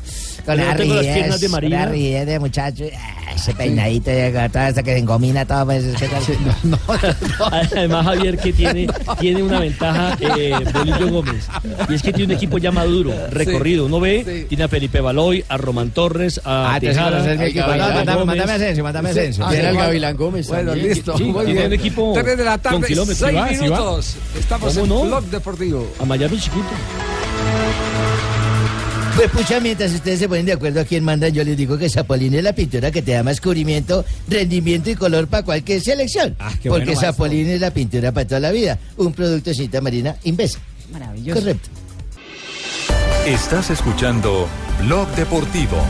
[0.49, 1.85] con la yo tengo las piernas rigidez, de con la Marina.
[1.91, 4.11] rigidez de muchacho, ah, ese peinadito,
[4.51, 8.87] todo hasta que engomina todo, pues, es que tal- Además, Javier, que tiene,
[9.19, 11.47] tiene una ventaja eh, Bolillo Gómez.
[11.89, 13.85] Y es que tiene un equipo ya maduro, recorrido.
[13.85, 17.47] Uno ve, tiene a Felipe Baloy, a Román Torres, a Ah, Tejada, conoces mi a
[17.47, 17.65] equipo.
[17.65, 18.27] No, Gavilán mándame, Gómez.
[18.37, 19.45] mándame a Asensio, mándame a Asensio.
[19.45, 19.53] Ah.
[19.53, 20.89] Gavilán Gómez Bueno, también.
[20.89, 21.17] listo.
[21.17, 21.67] Sí, muy tiene bien.
[21.67, 23.17] un equipo Tres de la con tarde, kilómetros.
[23.17, 23.61] seis Sí va, sí va.
[23.63, 24.15] minutos.
[24.37, 25.01] Estamos ¿Cómo en no?
[25.05, 25.87] Blog Deportivo.
[25.99, 26.65] A Miami chiquito.
[29.19, 31.89] Pues pucha, mientras ustedes se ponen de acuerdo a quién manda, yo les digo que
[31.89, 36.37] Zapolín es la pintura que te da más cubrimiento, rendimiento y color para cualquier selección.
[36.39, 37.11] Ah, qué Porque bueno, maestro.
[37.11, 38.79] Zapolín es la pintura para toda la vida.
[38.95, 40.59] Un producto cinta marina Invesa.
[40.93, 41.37] Maravilloso.
[41.37, 41.69] Correcto.
[43.25, 44.47] Estás escuchando
[44.83, 45.83] Blog Deportivo.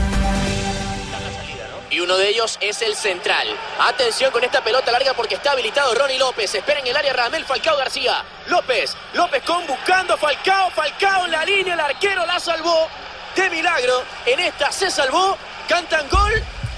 [1.92, 3.48] Y uno de ellos es el central.
[3.80, 6.56] Atención con esta pelota larga porque está habilitado Ronnie López.
[6.56, 8.26] Espera en el área Ramel Falcao García.
[8.48, 12.88] López, López con buscando Falcao, Falcao en la línea, el arquero la salvó.
[13.36, 13.94] De milagro,
[14.26, 15.38] en esta se salvó.
[15.68, 16.32] ¿Cantan gol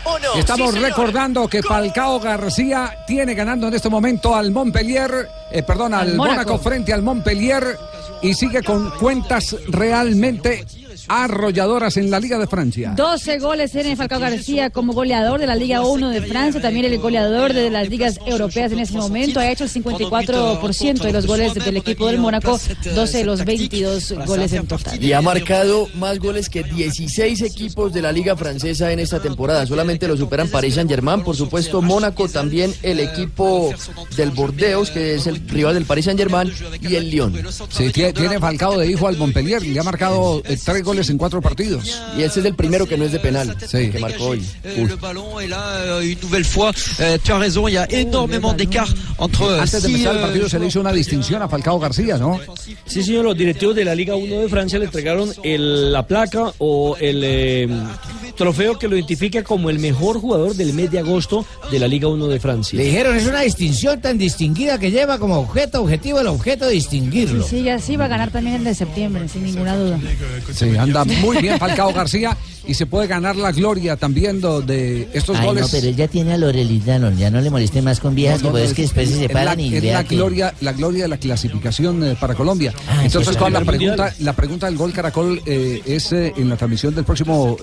[0.04, 0.34] o no?
[0.36, 5.94] Estamos Sí, recordando que Falcao García tiene ganando en este momento al Montpellier, eh, perdón,
[5.94, 6.34] al, Al Mónaco.
[6.52, 6.58] Mónaco.
[6.60, 7.78] frente al Montpellier
[8.22, 10.66] y sigue con cuentas realmente
[11.08, 12.94] arrolladoras en la Liga de Francia.
[12.96, 16.98] 12 goles tiene Falcao García como goleador de la Liga 1 de Francia, también el
[17.00, 19.40] goleador de las ligas europeas en ese momento.
[19.40, 22.60] Ha hecho el 54% de los goles del equipo del Mónaco,
[22.96, 25.02] 12 de los 22 goles en total.
[25.04, 29.66] Y ha marcado más goles que 16 equipos de la Liga Francesa en esta temporada.
[29.66, 33.74] Solamente lo superan Paris Saint-Germain, por supuesto Mónaco, también el equipo
[34.16, 37.34] del Bordeaux, que es el rival del Paris Saint-Germain, y el Lyon.
[37.70, 40.90] Sí, tie- tiene Falcao de hijo al Montpellier y le ha marcado eh, tres goles
[40.99, 41.99] en cuatro partidos.
[42.17, 43.89] Y ese es el primero que no es de penal, Sí.
[43.89, 44.43] que marcó hoy.
[44.63, 46.71] Le là euh, une nouvelle fois.
[46.99, 50.21] Euh, tu as raison, il y a énormément d'écart entre euh, Antes de empezar el
[50.21, 52.39] partido se le hizo una distinción a Falcao García, ¿no?
[52.86, 56.51] Sí, señor, los directivos de la Liga 1 de Francia le entregaron el- la placa
[56.60, 57.67] o el, eh,
[58.36, 62.08] trofeo que lo identifica como el mejor jugador del mes de agosto de la Liga
[62.08, 62.77] 1 de Francia.
[62.77, 66.73] Le dijeron, es una distinción tan distinguida que lleva como objeto objetivo el objeto de
[66.73, 67.45] distinguirlo.
[67.47, 69.99] Sí, ya sí va a ganar también el de septiembre, sin ninguna duda.
[70.54, 75.08] Sí, anda muy bien Falcao García y se puede ganar la gloria también do- de
[75.13, 75.63] estos Ay, goles.
[75.63, 78.44] no, pero él ya tiene a Lorelita, no, ya no le moleste más con viejas,
[78.44, 80.04] No, no, que pues no, es que después se es separan la, y es la
[80.04, 82.72] que- gloria, la gloria de la clasificación eh, para Colombia.
[82.88, 84.13] Ah, Entonces, con la pregunta, Mundial.
[84.20, 87.58] la pregunta del gol Caracol eh, es eh, en la transmisión del próximo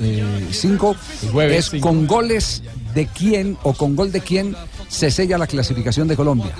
[0.50, 0.96] 5
[1.32, 1.88] jueves es cinco.
[1.88, 2.62] con goles
[2.94, 4.56] de quién o con gol de quién
[4.88, 6.52] se sella la clasificación de Colombia.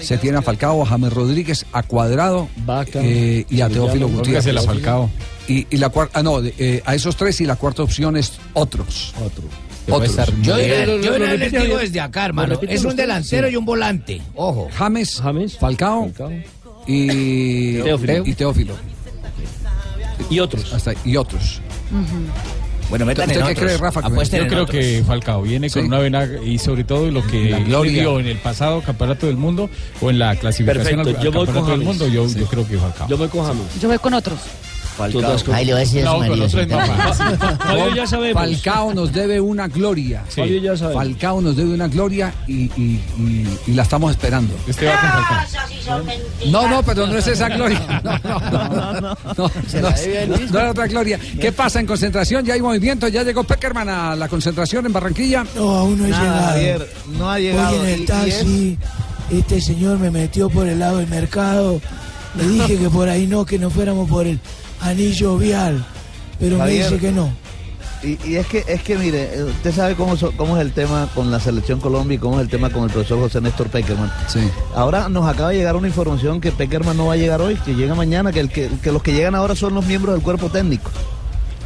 [0.00, 2.48] Se tiene a Falcao, a James Rodríguez, a Cuadrado
[2.94, 4.54] eh, y a Teófilo Gutiérrez.
[4.54, 5.10] la Falcao.
[5.48, 8.16] Y, y la cuarta, ah, no, de- eh, a esos tres y la cuarta opción
[8.16, 9.14] es otros.
[9.24, 9.44] Otro.
[9.88, 10.16] Otros.
[10.42, 12.58] Yo, yo repite les digo desde acá, hermano.
[12.68, 13.54] Es un delantero Sí.
[13.54, 14.20] y un volante.
[14.34, 14.68] Ojo.
[14.76, 15.22] James,
[15.60, 16.10] Falcao,
[16.88, 18.26] y Teófilo.
[18.26, 18.74] y Teófilo.
[20.30, 20.72] Y otros.
[20.74, 21.60] Hasta, y otros.
[22.88, 23.64] Bueno, metan ¿Usted en qué otros.
[23.66, 24.00] cree, Rafa?
[24.00, 24.78] Apuesten Yo creo otros.
[24.80, 25.88] que Falcao viene con Sí.
[25.88, 27.92] una vena y sobre todo lo que La le gloria.
[28.02, 29.68] dio en el pasado campeonato del mundo
[30.00, 32.38] o en la clasificación Perfecto, al, al yo voy con campeonato del mundo, yo, Sí.
[32.38, 33.08] yo creo que Falcao.
[33.08, 33.80] Yo voy con James.
[33.80, 34.38] Yo voy con otros.
[34.96, 35.36] Falcao.
[35.52, 36.48] Ahí le voy a decir a No, su marido.
[36.48, 37.38] también.
[37.58, 38.42] Fabio ya sabemos.
[38.42, 40.24] Falcao nos debe una gloria.
[40.28, 40.40] Sí.
[40.40, 41.02] Fabio ya sabemos.
[41.04, 44.54] Falcao nos debe una gloria y, y- y- y la estamos esperando.
[44.66, 46.16] Este va con Falcao.
[46.50, 47.80] No, no, pero no es esa gloria.
[48.06, 49.16] No, no, no.
[49.36, 51.18] no, es otra gloria.
[51.40, 52.44] ¿Qué pasa en concentración?
[52.44, 53.08] Ya hay movimiento.
[53.08, 55.44] Ya llegó Peckerman a la concentración en Barranquilla.
[55.54, 56.46] No, aún no he Nada, llegado.
[56.52, 57.80] Javier, no ha llegado.
[57.82, 58.78] Hoy en Y- el y taxi,
[59.30, 61.80] este señor me metió por el lado del mercado.
[62.36, 64.38] Le dije que por ahí no, que no fuéramos por el
[64.80, 65.84] anillo vial.
[66.38, 66.84] Pero Javier.
[66.84, 67.30] me dice que no.
[68.02, 70.72] Y, y es que es que mire, eh, usted sabe cómo, so- cómo es el
[70.72, 73.68] tema con la selección Colombia y cómo es el tema con el profesor José Néstor
[73.68, 74.12] Peckerman.
[74.28, 74.40] Sí.
[74.74, 77.74] Ahora nos acaba de llegar una información que Peckerman no va a llegar hoy, que
[77.74, 80.50] llega mañana, que, el que, que los que llegan ahora son los miembros del cuerpo
[80.50, 80.90] técnico.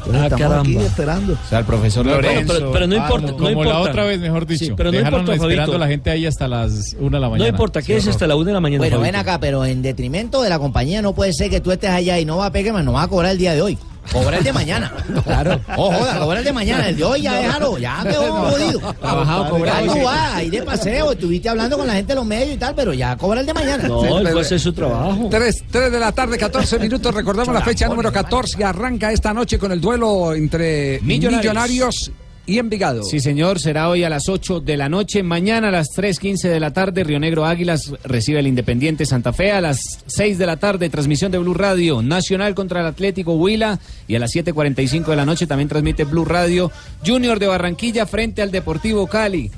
[0.07, 0.83] Entonces Ah, estamos aquí caramba.
[0.91, 1.33] esperando.
[1.35, 2.35] O sea, el profesor No, Lorenzo.
[2.35, 3.27] bueno, pero- pero no importa, Armo.
[3.29, 3.91] no Como la importa.
[3.91, 4.65] otra vez, mejor dicho.
[4.65, 7.27] Sí, pero no Dejaron importa, esperando a la gente ahí hasta las 1 de la
[7.27, 7.49] No mañana.
[7.51, 8.79] importa, ¿qué es hasta la una de la mañana?
[8.81, 9.13] Bueno, Fabito?
[9.13, 12.19] ven acá, pero en detrimento de la compañía no puede ser que tú estés allá
[12.19, 13.79] y no va a Peckerman, no va a cobrar el día de hoy.
[14.13, 14.93] Cobra el de mañana.
[15.25, 15.61] Claro.
[15.77, 16.89] Oh, joda, cobra el de mañana.
[16.89, 18.81] El de hoy ya déjalo, ya quedó jodido.
[18.95, 19.93] Trabajado, Ya cobrado.
[19.93, 22.75] tú vas ahí de paseo, estuviste hablando con la gente de los medios y tal,
[22.75, 23.89] pero ya cobra el de mañana.
[23.89, 25.29] No, a hacer su trabajo.
[25.31, 27.15] 3, de la tarde, 14 minutos.
[27.15, 28.65] Recordemos la fecha número 14.
[28.65, 31.43] Arranca esta noche con el duelo entre Millonarios.
[31.43, 32.13] Millonarios,
[32.51, 33.05] y Envigado.
[33.05, 35.23] Sí, señor, será hoy a las 8 de la noche.
[35.23, 39.53] Mañana a las 3.15 de la tarde, Río Negro Águilas recibe el Independiente Santa Fe.
[39.53, 43.79] A las 6 de la tarde, transmisión de Blue Radio, Nacional contra el Atlético Huila.
[44.09, 46.73] Y a las 7.45 de la noche también transmite Blue Radio,
[47.07, 49.53] Junior de Barranquilla frente al Deportivo Cali.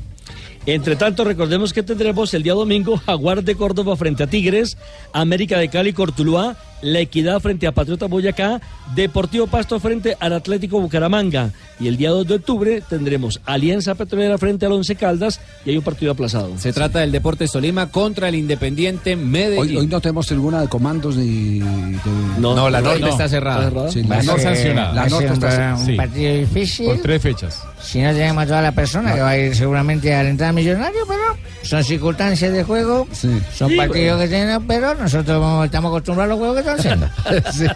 [0.66, 4.76] Entre tanto, recordemos que tendremos el día domingo Jaguar de Córdoba frente a Tigres,
[5.14, 8.60] América de Cali Cortuluá, La Equidad frente a Patriota Boyacá,
[8.94, 11.50] Deportivo Pasto frente al Atlético Bucaramanga.
[11.80, 15.76] Y el día 2 de octubre tendremos Alianza Petrolera frente al Once Caldas y hay
[15.78, 16.52] un partido aplazado.
[16.58, 19.58] Se trata del Deportes Tolima contra el Independiente Medellín.
[19.58, 21.58] Hoy, hoy no tenemos tribuna de comandos ni.
[21.60, 21.96] de-
[22.38, 23.06] No, la norte no.
[23.08, 23.68] está cerrada.
[23.68, 23.90] ¿Está cerrada?
[23.90, 24.92] Sí, Va a ser sancionada.
[24.92, 25.92] La norte está un sí.
[25.94, 26.86] partido difícil.
[26.86, 27.62] Por tres fechas.
[27.82, 30.52] Si no tenemos a toda la persona que va a ir seguramente a la entrada
[30.52, 31.20] millonario, pero
[31.62, 33.28] son circunstancias de juego, Sí.
[33.56, 37.10] son Sí, partidos que tienen, pero nosotros estamos acostumbrados a los juegos que están haciendo.
[37.52, 37.66] Sí.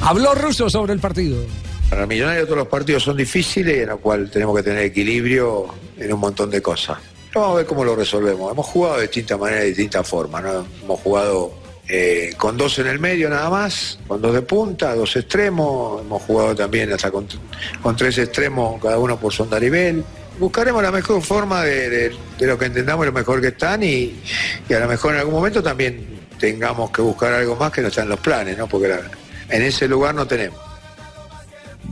[0.00, 1.38] Habló Russo sobre el partido.
[1.90, 5.66] Para Millonarios todos los partidos son difíciles en los cuales tenemos que tener equilibrio
[5.98, 6.98] en un montón de cosas.
[7.34, 8.50] Vamos a ver cómo lo resolvemos.
[8.50, 10.42] Hemos jugado de distintas maneras, de distintas formas.
[10.42, 10.66] ¿no?
[10.82, 11.52] Hemos jugado
[11.88, 16.00] eh, con dos en el medio nada más, con dos de punta, dos extremos.
[16.00, 17.26] Hemos jugado también hasta con,
[17.82, 20.02] con tres extremos, cada uno por sonda nivel.
[20.38, 24.14] Buscaremos la mejor forma de, de- de lo que entendamos, lo mejor que están y,
[24.68, 27.88] y a lo mejor en algún momento también tengamos que buscar algo más que no
[27.88, 28.66] está en los planes, ¿no?
[28.66, 29.00] porque la-
[29.48, 30.58] en ese lugar no tenemos.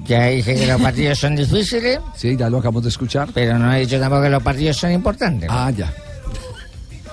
[0.07, 3.28] Ya dije que los partidos son difíciles, Sí, ya lo acabamos de escuchar.
[3.33, 5.48] pero no he dicho tampoco que los partidos son importantes.
[5.50, 5.92] Ah, ya.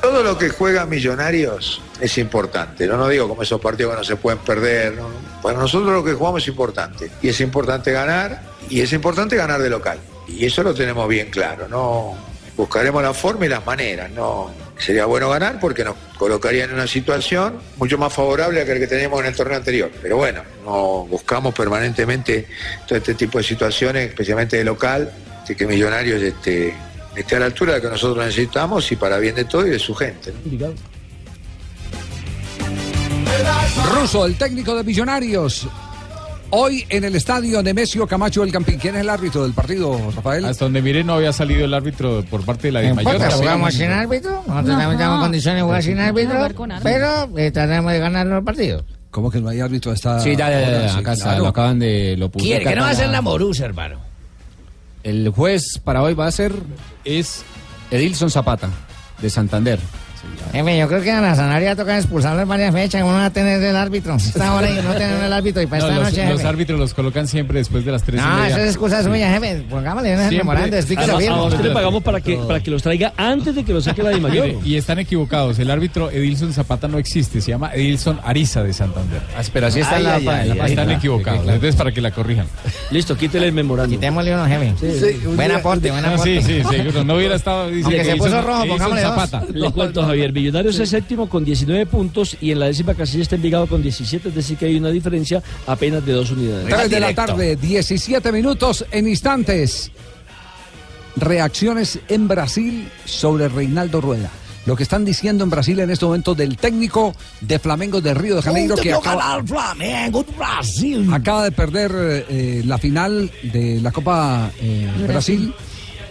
[0.01, 2.87] Todo lo que juega Millonarios es importante.
[2.87, 4.95] No, no digo como esos partidos que no se pueden perder.
[4.95, 5.07] ¿no?
[5.43, 7.11] Para nosotros lo que jugamos es importante.
[7.21, 8.41] Y es importante ganar.
[8.67, 9.99] Y es importante ganar de local.
[10.27, 11.67] Y eso lo tenemos bien claro.
[11.67, 12.15] No
[12.57, 14.09] buscaremos la forma y las maneras.
[14.09, 14.49] No
[14.81, 18.87] sería bueno ganar porque nos colocaría en una situación mucho más favorable a el que
[18.87, 19.91] teníamos en el torneo anterior.
[20.01, 22.47] Pero bueno, no buscamos permanentemente
[22.87, 25.11] todo este tipo de situaciones, especialmente de local,
[25.47, 26.73] de que Millonarios este,
[27.15, 29.69] esté a la altura de lo que nosotros necesitamos y para bien de todo y
[29.69, 30.33] de su gente.
[30.51, 30.73] ¿no?
[33.93, 35.67] Russo, el técnico de Millonarios.
[36.53, 38.77] Hoy en el estadio Nemesio Camacho del Campín.
[38.77, 40.43] ¿Quién es el árbitro del partido, Rafael?
[40.43, 43.13] Hasta donde miré no había salido el árbitro por parte de la No DIMAYOR.
[43.17, 43.37] también.
[43.39, 44.67] jugamos sin árbitro, nosotros No.
[44.71, 46.47] también estamos en condiciones de jugar sin árbitro,
[46.83, 48.83] pero eh, trataremos de ganar los partidos.
[49.11, 50.81] ¿Cómo que no hay árbitro a esta Sí, ya, ya, ya, hora?
[50.87, 51.43] ya, Sí, acá está, claro.
[51.43, 52.15] lo acaban de...
[52.17, 52.65] Lo ¿Quiere?
[52.65, 53.99] ¿Que no va a ser la Morusa, hermano?
[55.03, 56.51] El juez para hoy va a ser
[57.05, 57.43] es
[57.91, 58.69] Edilson Zapata
[59.21, 59.79] de Santander.
[60.51, 63.01] Jefe, yo creo que a la Zanahoria toca expulsarlo en varias fechas.
[63.03, 64.15] Uno va a tener el árbitro.
[64.15, 66.79] Esta hora y no tener el árbitro y para No, esta los, noche, los árbitros
[66.79, 68.47] los colocan siempre después de las tres No, media.
[68.49, 69.63] eso es excusa suya, jefe.
[69.69, 70.37] Pongámosle una Siempre.
[70.39, 71.31] memoranda, explíquelo bien.
[71.33, 74.03] a usted le pagamos para que, para que los traiga antes de que los saque
[74.03, 74.47] la de mayor.
[74.47, 75.57] Mire, y están equivocados.
[75.59, 77.39] El árbitro Edilson Zapata no existe.
[77.41, 79.21] Se llama Edilson Ariza de Santander.
[79.53, 80.65] pero así está en la- Ay, la ay, página.
[80.67, 81.41] Están equivocados.
[81.41, 82.45] Entonces, para que la corrijan.
[82.91, 83.95] Listo, quítele el memorándum.
[83.97, 84.73] Quitémosle uno, jefe.
[85.35, 86.41] buen aporte, buen No, aporte.
[86.41, 87.03] sí, sí, seguro.
[87.03, 89.01] No hubiera estado diciendo Aunque se puso rojo, pongámosle.
[89.01, 89.43] Zapata.
[89.53, 90.33] Le cuento, Javier.
[90.33, 94.29] Millonarios es séptimo con 19 puntos y en la décima casilla está Envigado con 17,
[94.29, 96.67] es decir que hay una diferencia apenas de dos unidades.
[96.67, 99.91] 3 de la tarde, 17 minutos en instantes.
[101.15, 104.29] Reacciones en Brasil sobre Reinaldo Rueda.
[104.65, 108.35] Lo que están diciendo en Brasil en este momento del técnico de Flamengo de Río
[108.35, 111.11] de Janeiro que acaba, Flamengo Brasil.
[111.11, 115.53] acaba de perder eh, la final de la Copa eh, Brasil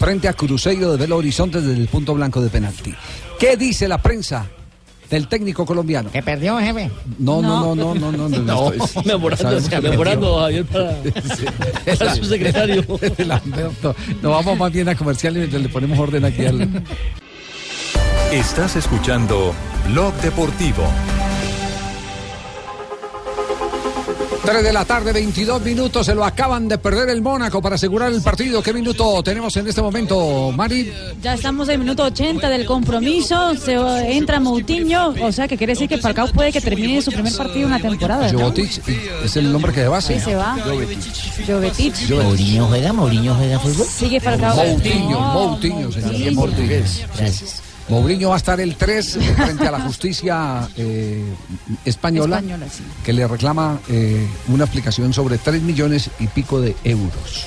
[0.01, 2.93] frente a Cruzeiro de Belo Horizonte desde el punto blanco de penalti.
[3.40, 4.46] ¿Qué dice la prensa
[5.09, 6.11] del técnico colombiano?
[6.12, 6.90] Que perdió, jefe.
[7.18, 8.38] No, no, no, no, no, no.
[8.38, 8.96] No, es-
[9.83, 10.96] memorando, Javier, para,
[11.98, 12.85] para su secretario.
[13.18, 13.96] Lamberto.
[14.22, 16.85] No, vamos más bien a comercial y mientras le ponemos orden aquí al.
[18.31, 19.53] Estás escuchando
[19.88, 20.85] Blog Deportivo.
[24.51, 26.07] 3 de la tarde, 22 minutos.
[26.07, 28.61] Se lo acaban de perder el Mónaco para asegurar el partido.
[28.63, 30.93] ¿Qué minuto tenemos en este momento, Mari?
[31.23, 33.55] Ya estamos en el minuto 80 del compromiso.
[33.55, 33.75] Se
[34.13, 37.67] entra Moutinho, o sea que quiere decir que Falcao puede que termine su primer partido
[37.67, 38.33] en la temporada.
[38.33, 38.41] ¿no?
[38.41, 38.83] Jovetic
[39.25, 40.19] es el nombre que de base.
[40.19, 40.57] Sí, se va.
[41.47, 42.11] Jovetic.
[42.11, 43.87] Mourinho juega, Mourinho juega fútbol.
[43.87, 44.57] Sigue Falcao.
[44.57, 45.33] Moutinho, No.
[45.33, 46.15] Moutinho, señor.
[46.17, 46.31] Sí.
[46.35, 47.69] Moutinho.
[47.90, 51.24] Mourinho va a estar el 3 frente a la justicia eh,
[51.85, 52.83] española, Española, sí.
[53.05, 57.46] que le reclama eh, una explicación sobre 3 millones y pico de euros.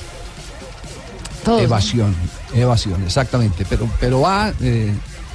[1.44, 1.64] Todos, ¿no?
[1.64, 2.14] evasión,
[2.54, 3.66] evasión, exactamente.
[3.68, 4.92] Pero, pero va, eh,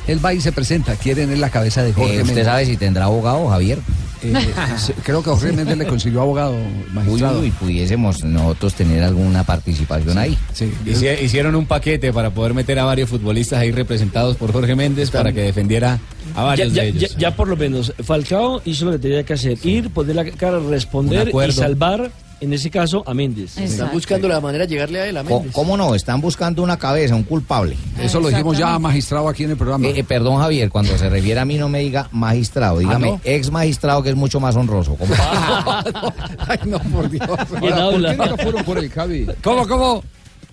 [0.08, 2.46] él va y se presenta, quieren en la cabeza de Jorge Eh, ¿Usted Méndez.
[2.46, 3.80] sabe si tendrá abogado, Javier?
[4.22, 4.34] Eh,
[5.04, 6.56] creo que Jorge Méndez le consiguió abogado
[6.94, 7.40] magistrado.
[7.40, 10.38] Uy, uy, pudiésemos nosotros tener alguna participación ahí.
[10.54, 10.72] Sí.
[10.86, 15.10] Hici- Hicieron un paquete para poder meter a varios futbolistas ahí representados por Jorge Méndez
[15.12, 16.00] para que defendiera
[16.36, 17.12] a varios ya- de ellos.
[17.14, 20.26] ya- ya por lo menos Falcao hizo lo que tenía que hacer, ir, poner la
[20.26, 23.58] cara, responder y salvar, en ese caso, a Méndez.
[23.58, 25.52] Están buscando la manera de llegarle a él, a Méndez.
[25.52, 25.96] ¿Cómo no?
[25.96, 27.76] Están buscando una cabeza, un culpable.
[28.02, 29.88] Eso lo dijimos ya magistrado aquí en el programa.
[29.88, 33.22] Eh, eh, perdón, Javier, cuando se refiere a mí no me diga magistrado, dígame ¿no?
[33.24, 34.96] ex magistrado que es mucho más honroso.
[34.96, 35.14] ¿Cómo?
[36.48, 37.30] Ay, no, por Dios.
[37.60, 39.28] ¿Quién Ahora, ¿Por qué nunca fueron por el Javi?
[39.44, 40.04] ¿Cómo, cómo?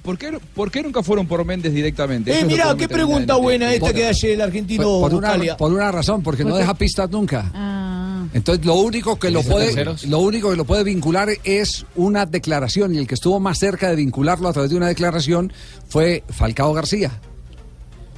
[0.02, 2.38] ¿Por qué, ¿Por qué nunca fueron por Méndez directamente?
[2.38, 5.56] Eh, mira, qué pregunta buena esta por- que hace el argentino Por, por una, Buscalia.
[5.56, 7.50] por una razón, porque no deja pistas nunca.
[7.52, 7.85] Ah.
[8.34, 10.04] Entonces lo único que lo ¿Dice puede, terceros?
[10.06, 13.88] lo único que lo puede vincular es una declaración y el que estuvo más cerca
[13.90, 15.52] de vincularlo a través de una declaración
[15.88, 17.10] fue Falcao García.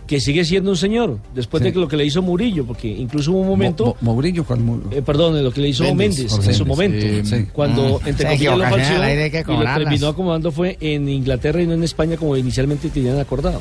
[0.07, 1.71] Que sigue siendo un señor, después Sí.
[1.71, 3.85] de lo que le hizo Murillo, porque incluso hubo un momento...
[3.85, 6.99] Mo- Mo- Mourinho, ¿cuál Mu- Eh, perdón, lo que le hizo Méndez, en su momento.
[7.07, 7.47] Sí, sí.
[7.53, 9.79] Cuando, entre comillas, lo falseó y lo cobrarlas.
[9.85, 13.61] terminó acomodando fue en Inglaterra y no en España como inicialmente tenían acordado.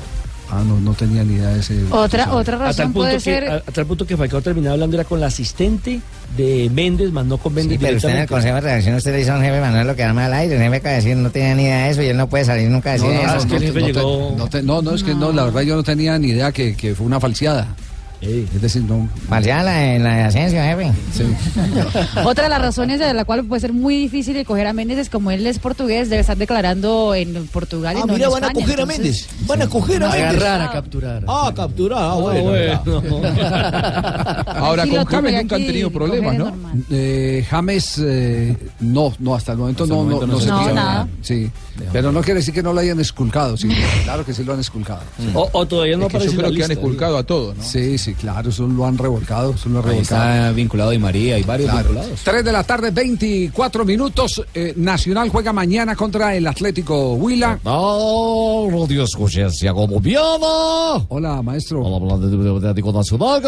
[0.49, 1.83] Ah, no, no tenía ni idea de ese.
[1.91, 3.49] Otra, otra A tal, razón punto puede que, ser.
[3.49, 5.99] a, a tal punto que Falcao terminaba hablando era con la asistente
[6.37, 8.27] de Méndez, más no con Méndez Sí, pero usted en el.
[8.29, 10.55] Consejo de Redacción usted le dice a un jefe Manuel lo que arma al aire.
[10.55, 12.93] El jefe decir no tenía ni idea de eso y él no puede salir nunca
[12.93, 13.37] a No, decir no, eso.
[13.39, 15.31] es que el no, jefe no te- llegó- no te- no, no, es que no,
[15.33, 17.67] la verdad yo no tenía ni idea que, que fue una falseada.
[18.21, 19.07] Es decir, no.
[19.29, 20.91] Marcial, en la de Asensio, jefe.
[21.13, 21.23] Sí.
[22.25, 24.97] Otra de las razones de la cual puede ser muy difícil de coger a Méndez
[24.97, 28.31] es como él es portugués, debe estar declarando en Portugal y Ah, no mira, en
[28.33, 29.27] van a coger a Méndez.
[29.45, 30.29] Van a coger a Méndez.
[30.29, 31.23] Agarrar, a capturar.
[31.27, 31.99] Ah, capturar.
[32.01, 32.43] Ah, bueno.
[32.43, 32.81] bueno.
[34.47, 36.53] Ahora, Sí, con James nunca han tenido problemas, ¿no?
[36.89, 40.43] Eh, James, eh, no, no, hasta el momento Hasta el no, momento no, no no
[40.43, 41.07] se No, tiene nada.
[41.21, 41.51] Sí,
[41.91, 43.57] pero no quiere decir que no lo hayan esculcado.
[43.57, 43.69] Sí,
[44.03, 45.01] claro que sí lo han esculcado.
[45.33, 47.63] O, o todavía no Es que aparece yo creo que han esculcado a todos, ¿no?
[47.63, 50.31] Sí, sí, claro, eso lo han revolcado, eso lo han Ahí revolcado.
[50.33, 51.89] está vinculado Di María, hay varios Claro.
[51.89, 52.19] vinculados.
[52.23, 54.41] 3 de la tarde, 24 minutos.
[54.53, 57.59] Eh, Nacional juega mañana contra el Atlético Huila.
[57.63, 61.05] No, Radio Escuchencia colombiana.
[61.09, 61.83] Hola, maestro.
[61.83, 63.41] Hola, de Atlético Nacional.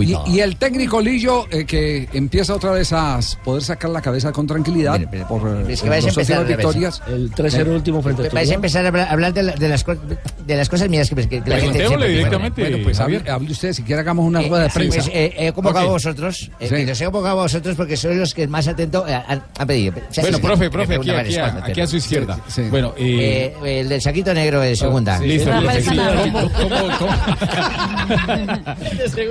[0.00, 4.32] Y, y el técnico Lillo, eh, que empieza otra vez a poder sacar la cabeza
[4.32, 7.02] con tranquilidad por eh, es que vais a empezar victorias.
[7.06, 9.84] El 3-0 último frente a Vais a empezar a hablar, hablar de, la- de las,
[9.84, 13.50] co- de las cosas mías que, que la gente Démosle directamente, Bueno, pues hable, hable
[13.52, 14.96] usted, si quiere hagamos una rueda de Sí, prensa.
[14.98, 15.90] pues, eh, he convocado Ok.
[15.90, 16.50] a vosotros.
[16.60, 16.86] eh, Sí.
[16.86, 19.94] los he convocado a vosotros porque sois los que más atento eh, han, han pedido.
[19.96, 22.38] O sea, Bueno, profe, profe, aquí, aquí, a- aquí a su izquierda.
[22.70, 25.18] Bueno, eh, Eh, el del saquito negro de segunda.
[25.18, 25.50] Sí, listo.
[25.50, 27.12] ¿Cómo, cómo, cómo,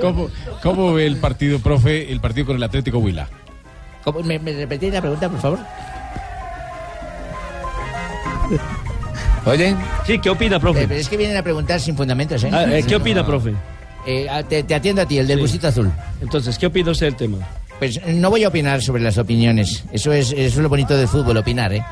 [0.00, 0.30] cómo-
[0.62, 3.28] cómo ve el partido, profe, el partido con el Atlético Huila?
[4.04, 4.20] ¿Cómo?
[4.20, 5.58] ¿Me, me repetís la pregunta, por favor?
[9.46, 9.76] Oye.
[10.06, 10.82] Sí, ¿qué opina, profe?
[10.82, 12.50] Eh, pero es que vienen a preguntar sin fundamentos, ¿eh?
[12.52, 13.52] Ah, eh, ¿Qué opina, profe?
[14.06, 15.90] Eh, ah, te, te atiendo a ti, el del busito azul.
[16.20, 17.38] Entonces, ¿qué opina usted del tema?
[17.78, 19.84] Pues no voy a opinar sobre las opiniones.
[19.92, 21.84] Eso es, eso es lo bonito del fútbol, opinar, ¿eh?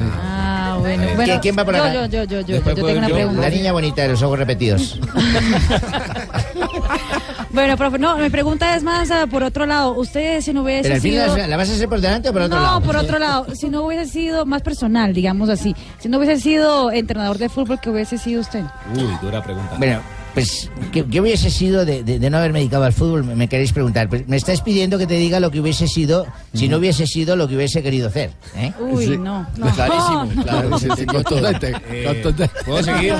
[0.00, 1.02] Ah, bueno.
[1.04, 1.92] ¿Quién- bueno quién va por yo, acá?
[1.92, 3.14] yo, yo, yo, yo, yo tengo una yo.
[3.16, 3.40] pregunta.
[3.42, 5.00] La niña bonita de los ojos repetidos.
[7.50, 9.94] Bueno, profe, no, mi pregunta es más ah, por otro lado.
[9.94, 11.36] Usted, si no hubiese Pero al fin sido...
[11.36, 12.80] la, la vas a hacer por delante o por otro no, lado.
[12.82, 16.90] por otro lado, si no hubiese sido más personal, digamos así, si no hubiese sido
[16.92, 18.64] entrenador de fútbol, ¿qué hubiese sido usted?
[18.94, 19.76] Uy, dura pregunta.
[19.78, 20.00] Bueno,
[20.38, 23.24] pues, ¿qué, qué hubiese sido de, de- de no haberme dedicado al fútbol?
[23.24, 24.08] Me, me queréis preguntar.
[24.08, 27.34] Pues me estáis pidiendo que te diga lo que hubiese sido si no hubiese sido
[27.36, 28.30] lo que hubiese querido hacer.
[28.56, 28.72] ¿eh?
[28.80, 29.66] Uy, no, no.
[29.74, 30.78] Clarísimo, claro, no.
[30.78, 32.54] sí, sí, contundente, Eh, contundente.
[32.64, 33.14] ¿Puedo seguir?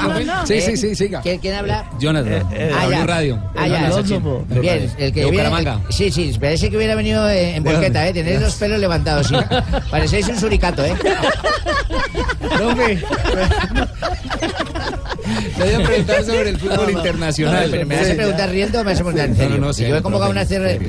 [0.45, 1.21] Sí, sí, sí, siga.
[1.23, 1.91] ¿Quién, quién habla?
[2.01, 2.47] Jonathan,
[2.77, 3.07] Ah, ya.
[3.07, 3.43] Radio.
[3.57, 3.91] Ah, ya.
[4.61, 8.13] Bien, el que el- sí, sí, parece que hubiera venido eh, en volqueta, ¿eh?
[8.13, 9.35] Tenéis los pelos levantados, sí.
[9.91, 10.95] Parecéis un suricato, ¿eh?
[15.41, 17.69] Le voy a preguntar sobre el fútbol internacional.
[17.71, 19.59] Pero ¿Me vas a preguntar riendo o me vas a preguntar en serio?
[19.59, 20.81] No, yo he convocado una hacer...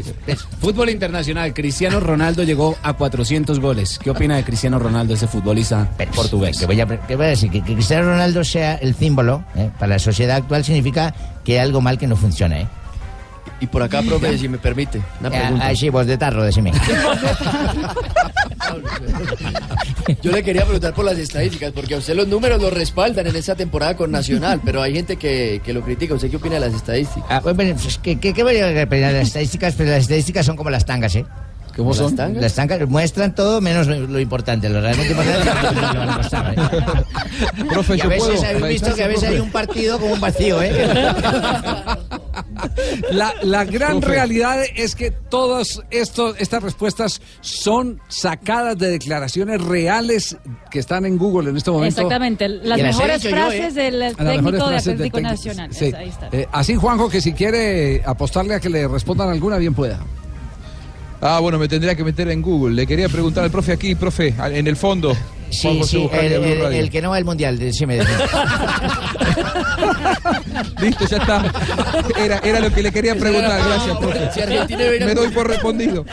[0.59, 1.53] Fútbol internacional.
[1.53, 3.99] Cristiano Ronaldo llegó a 400 goles.
[4.01, 6.57] ¿Qué opina de Cristiano Ronaldo, ese futbolista portugués?
[6.57, 9.69] Que voy a, que voy a decir que, que Cristiano Ronaldo sea el símbolo ¿eh?
[9.79, 12.67] para la sociedad actual significa que hay algo mal que no funciona, ¿eh?
[13.59, 15.67] Y por acá, profe, si me permite, una pregunta.
[15.67, 16.71] Ah, sí, vos de tarro, decime.
[20.21, 23.35] Yo le quería preguntar por las estadísticas, porque a usted los números lo respaldan en
[23.35, 26.13] esa temporada con Nacional, pero hay gente que, que lo critica.
[26.13, 27.25] ¿Usted qué opina de las estadísticas?
[27.29, 29.75] Ah, pues, bueno, pues, ¿qué, qué, qué de las estadísticas?
[29.75, 31.25] Pero las estadísticas son como las tangas, ¿eh?
[31.79, 32.07] ¿Cómo son?
[32.07, 32.41] Las tangas?
[32.41, 34.67] Las tangas muestran todo menos lo, importante.
[34.67, 37.63] Lo realmente importante es lo que van a costar, ¿eh?
[37.69, 40.19] Profe, y a veces puedo habéis visto que a veces hay un partido como un
[40.19, 40.73] vacío, ¿eh?
[43.11, 44.13] La, la gran Profe.
[44.13, 50.35] realidad es que todas estos, estas respuestas son sacadas de declaraciones reales
[50.69, 52.01] que están en Google en este momento.
[52.01, 55.21] Exactamente, las mejores yo, frases del técnico de Atlético.
[55.21, 55.73] Nacional.
[55.73, 55.85] Sí.
[55.85, 56.27] Esa, ahí está.
[56.33, 59.99] Eh, así, Juanjo, que si quiere apostarle a que le respondan alguna, bien pueda.
[61.21, 62.75] Ah, bueno, me tendría que meter en Google.
[62.75, 65.15] Le quería preguntar al profe aquí, profe, en el fondo.
[65.51, 67.97] Sí, sí, el, que no va al mundial, decime.
[67.97, 68.17] decime.
[70.81, 71.51] Listo, ya está.
[72.17, 73.61] Era, era lo que le quería preguntar.
[73.65, 74.29] Gracias, profe.
[74.33, 76.05] Si Argentina hubiera- Me doy por respondido.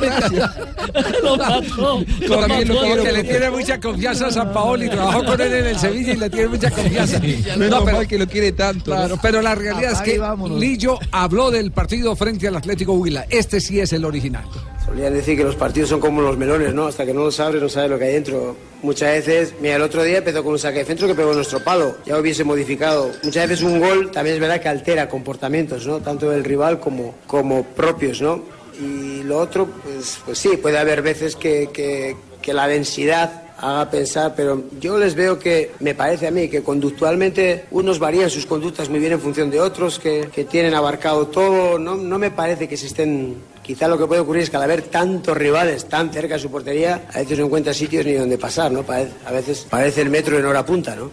[0.00, 0.50] Gracias.
[1.22, 2.04] Lo mató.
[2.28, 3.02] También lo Como quiero.
[3.04, 6.16] que le tiene mucha confianza a San Paoli, trabajó con él en el Sevilla y
[6.16, 7.20] le tiene mucha confianza.
[7.56, 8.94] No, pero- que lo quiere tanto.
[9.22, 10.20] pero la realidad es y que.
[10.58, 13.26] Lillo habló del partido frente al Atlético Huila.
[13.30, 14.44] Este sí es el original.
[14.84, 16.86] Solían decir que los partidos son como los melones, ¿no?
[16.86, 18.54] Hasta que no los abres no sabes lo que hay dentro.
[18.82, 21.60] Muchas veces, mira, el otro día empezó con un saque de centro que pegó nuestro
[21.60, 21.96] palo.
[22.04, 23.10] Ya hubiese modificado.
[23.22, 26.00] Muchas veces un gol también es verdad que altera comportamientos, ¿no?
[26.00, 28.42] Tanto del rival como, como propios, ¿no?
[28.78, 33.90] Y lo otro, pues, pues sí, puede haber veces que, que, que la densidad haga
[33.90, 38.44] pensar, pero yo les veo que, me parece a mí, que conductualmente unos varían sus
[38.44, 42.30] conductas muy bien en función de otros, que, que tienen abarcado todo, no, no me
[42.30, 43.36] parece que se estén...
[43.62, 46.50] Quizá lo que puede ocurrir es que al haber tantos rivales tan cerca de su
[46.50, 48.84] portería, a veces no encuentra sitios ni donde pasar, ¿no?
[49.24, 51.10] A veces parece el metro en hora punta, ¿no?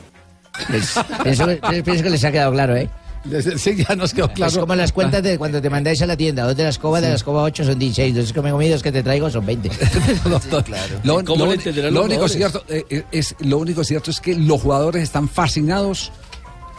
[1.24, 2.89] Pienso que les ha quedado claro, ¿eh?
[3.57, 4.51] Sí, ya nos quedó claro.
[4.51, 6.43] Es como las cuentas de cuando te mandáis a la tienda.
[6.45, 8.15] Dos de la escoba, de la escoba 8 son 16.
[8.15, 9.69] Dos que me comidos que te traigo son 20.
[11.03, 15.03] Lo, ¿Cómo lo- único cierto eh, eh, es lo único cierto es que los jugadores
[15.03, 16.11] están fascinados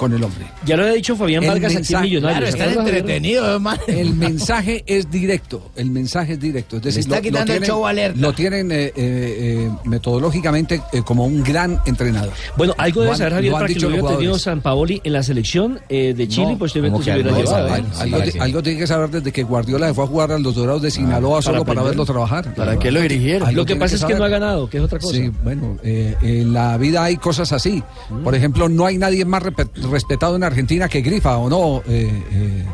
[0.03, 0.45] con el hombre.
[0.67, 2.55] Ya lo había dicho Fabián El Vargas aquí en mensaje- Millonarios.
[2.57, 3.81] claro, entretenidos, hermano.
[3.87, 6.77] El mensaje es directo, el mensaje es directo.
[6.79, 8.19] Es decir, está quitando el show alerta.
[8.19, 12.33] Lo tienen eh, eh, eh, metodológicamente eh, como un gran entrenador.
[12.57, 14.39] Bueno, algo Lo debe saber Javier lo para que lo hubiera tenido.
[14.39, 17.43] San Paoli en la selección eh, de Chile No, posteriormente ¿cómo se que hubiera algo
[17.45, 18.01] llevado.
[18.01, 20.55] Algo, ti- algo tiene que saber desde que Guardiola se fue a jugar a los
[20.57, 22.53] Dorados de Sinaloa solo para verlo trabajar.
[22.55, 23.55] ¿Para qué lo dirigieron?
[23.55, 25.17] Lo que pasa es que no ha ganado, que es otra cosa.
[25.17, 27.83] Sí, bueno, en la vida hay cosas así.
[28.25, 32.11] Por ejemplo, no hay nadie más repe- respetado en Argentina que Grifa, ¿o no, eh,
[32.32, 32.64] eh,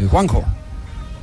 [0.00, 0.44] eh, Juanjo?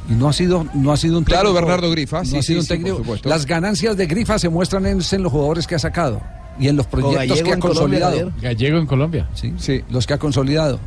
[0.09, 2.41] Y no ha sido, no ha sido un Claro, técnico- Bernardo Grifa, no sí, ha
[2.41, 2.97] sido sí, un sí, por técnico.
[2.97, 3.29] supuesto.
[3.29, 6.21] Las ganancias de Grifa se muestran en, en los jugadores que ha sacado
[6.59, 8.31] y en los proyectos que ha Colombia, consolidado.
[8.41, 9.29] Gallego en Colombia.
[9.33, 9.81] Sí, Sí.
[9.89, 10.79] los que ha consolidado.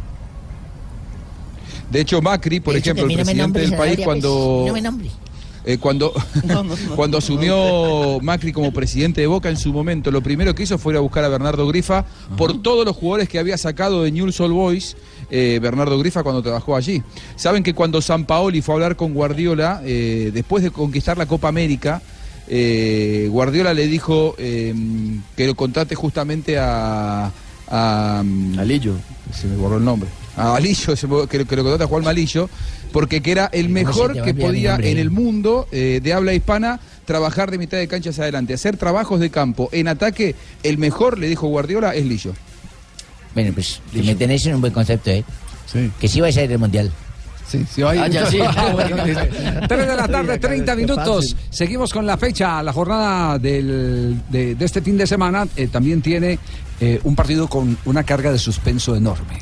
[1.91, 4.67] De hecho, Macri, por De hecho, ejemplo, el presidente del país, cuando.
[4.71, 5.11] pues, No me.
[5.69, 6.13] Eh, cuando,
[6.97, 10.93] cuando asumió Macri como presidente de Boca en su momento, lo primero que hizo fue
[10.93, 12.05] ir a buscar a Bernardo Grifa
[12.37, 14.97] por todos los jugadores que había sacado de Newell's Old Boys.
[15.31, 17.03] eh, Bernardo Grifa cuando trabajó allí.
[17.35, 21.27] Saben que cuando San Paoli fue a hablar con Guardiola, eh, después de conquistar la
[21.27, 22.01] Copa América,
[22.49, 24.73] eh, Guardiola le dijo eh,
[25.37, 27.33] que lo contrate justamente a,
[27.69, 28.21] a
[28.59, 28.95] Alillo,
[29.33, 30.09] se me borró el nombre.
[30.37, 30.95] A Alillo,
[31.29, 32.49] que lo contrate a Juan Malillo,
[32.97, 36.33] porque que era el ¿Cómo se mejor que podía en el mundo eh, de habla
[36.33, 39.69] hispana trabajar de mitad de cancha hacia adelante, hacer trabajos de campo.
[39.71, 42.33] En ataque, el mejor, le dijo Guardiola, es Lillo.
[43.35, 45.23] Bueno, pues me tenéis en un buen concepto, ¿eh?
[46.01, 46.91] Que sí vais a ir al mundial.
[47.47, 48.01] Sí, sí va a ir.
[48.01, 48.39] Ah, ya sí.
[49.69, 51.37] 3 de la tarde, 30 Qué minutos.
[51.51, 55.47] Seguimos con la fecha, la jornada del- de, de este fin de semana.
[55.55, 56.39] eh, también tiene
[56.81, 59.39] eh, un partido con una carga de suspenso enorme,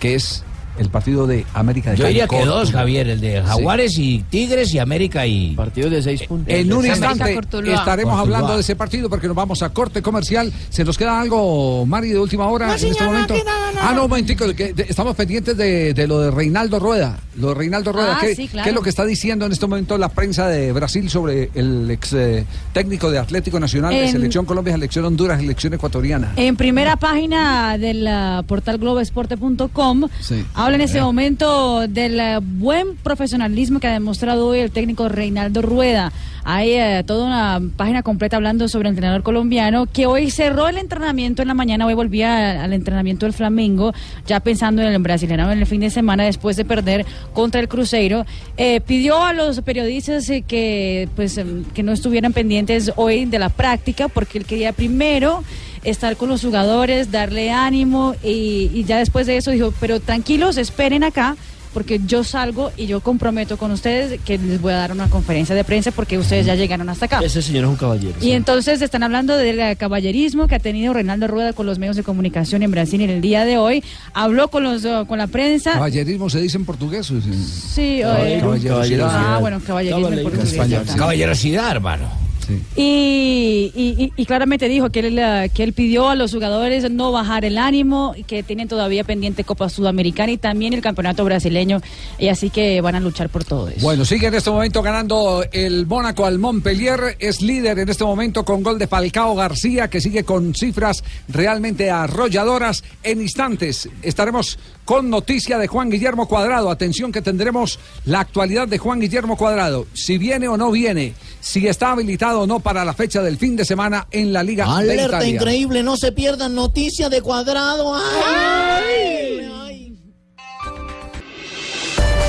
[0.00, 0.42] que es
[0.78, 2.14] el partido de América de Yo Cali.
[2.14, 5.54] diría que dos, Javier, el de Jaguares y Tigres y América y...
[5.54, 6.52] Partidos de seis puntos.
[6.54, 8.20] En un instante estaremos Cortuluá.
[8.20, 10.52] hablando de ese partido porque nos vamos a corte comercial.
[10.70, 13.34] ¿Se nos queda algo, Mari, de última hora en este momento?
[13.80, 17.18] Ah, no, un momentico, que estamos pendientes de, de lo de Reinaldo Rueda.
[17.36, 18.64] Lo de Reinaldo Rueda, Ah, ¿qué, sí, claro.
[18.64, 21.90] qué es lo que está diciendo en este momento la prensa de Brasil sobre el
[21.90, 26.32] ex eh, técnico de Atlético Nacional de Selección Colombia, Selección Honduras, Selección Ecuatoriana?
[26.36, 30.44] En primera página del ah, portal globoesporte.com Sí.
[30.54, 31.02] habla en este Eh.
[31.02, 36.12] momento del ah, buen profesionalismo que ha demostrado hoy el técnico Reinaldo Rueda.
[36.44, 40.78] Hay eh, toda una página completa hablando sobre el entrenador colombiano que hoy cerró el
[40.78, 43.92] entrenamiento en la mañana, hoy volvía al entrenamiento del Flamengo,
[44.26, 47.04] ya pensando en el brasileño en el fin de semana después de perder
[47.34, 48.24] contra el Cruzeiro.
[48.56, 53.38] Eh, pidió a los periodistas eh, que, pues, em, que no estuvieran pendientes hoy de
[53.38, 55.44] la práctica porque él quería primero
[55.84, 60.56] estar con los jugadores, darle ánimo y, y ya después de eso dijo, pero tranquilos,
[60.56, 61.36] esperen acá
[61.72, 65.54] porque yo salgo y yo comprometo con ustedes que les voy a dar una conferencia
[65.54, 67.20] de prensa porque ustedes ya llegaron hasta acá.
[67.22, 68.14] Ese señor es un caballero.
[68.20, 72.02] Y entonces están hablando del caballerismo que ha tenido Reinaldo Rueda con los medios de
[72.02, 73.84] comunicación en Brasil en el día de hoy.
[74.14, 75.72] Habló con los eh, con la prensa.
[75.72, 77.06] Caballerismo se dice en portugués.
[77.06, 77.20] sí?
[77.22, 79.08] Sí, Caballerosidad.
[79.10, 80.56] Ah, bueno, caballerismo en portugués.
[80.96, 82.27] Caballerosidad, hermano.
[82.76, 87.12] Y, y- y- y claramente dijo que él, que él pidió a los jugadores no
[87.12, 91.80] bajar el ánimo y que tienen todavía pendiente Copa Sudamericana y también el campeonato brasileño
[92.18, 93.80] y así que van a luchar por todo eso.
[93.80, 97.16] Bueno, sigue en este momento ganando el Mónaco al Montpellier.
[97.18, 101.90] Es líder en este momento con gol de Falcao García, que sigue con cifras realmente
[101.90, 102.82] arrolladoras.
[103.02, 104.58] En instantes estaremos
[104.88, 106.70] con noticia de Juan Guillermo Cuadrado.
[106.70, 109.86] Atención que tendremos la actualidad de Juan Guillermo Cuadrado.
[109.92, 113.54] Si viene o no viene, si está habilitado o no para la fecha del fin
[113.54, 115.34] de semana en la Liga de Alerta Italia.
[115.34, 117.94] increíble, no se pierdan noticias de cuadrado.
[117.94, 119.94] ¡Ay!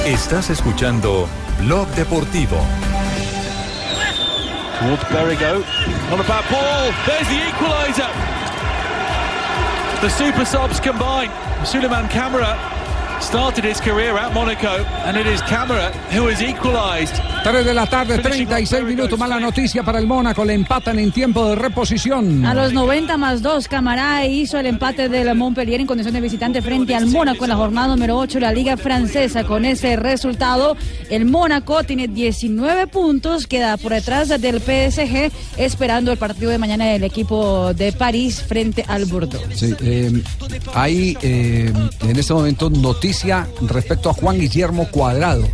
[0.05, 1.29] Estás escuchando
[1.61, 2.57] Blog Deportivo.
[4.81, 5.63] Towards Berrigo.
[6.11, 6.91] On a back ball.
[7.05, 8.38] There's the equaliser.
[10.01, 11.29] The super subs combine.
[11.65, 12.78] Suleiman Camara
[13.21, 17.15] started his career at Monaco, and it is Camara who has equalised.
[17.43, 19.17] 3 de la tarde, 36 minutos.
[19.17, 20.43] Mala noticia para el Mónaco.
[20.43, 22.45] Le empatan en tiempo de reposición.
[22.45, 26.61] A los 90 más 2, Camará hizo el empate del Montpellier en condición de visitante
[26.61, 29.43] frente al Mónaco en la jornada número 8 de la Liga Francesa.
[29.45, 30.75] Con ese resultado,
[31.09, 36.85] el Mónaco tiene 19 puntos, queda por detrás del PSG, esperando el partido de mañana
[36.85, 39.45] del equipo de París frente al Bordeaux.
[39.55, 40.23] Sí, eh,
[40.73, 42.69] hay eh, en este momento
[43.61, 45.47] respecto a Juan Guillermo Cuadrado.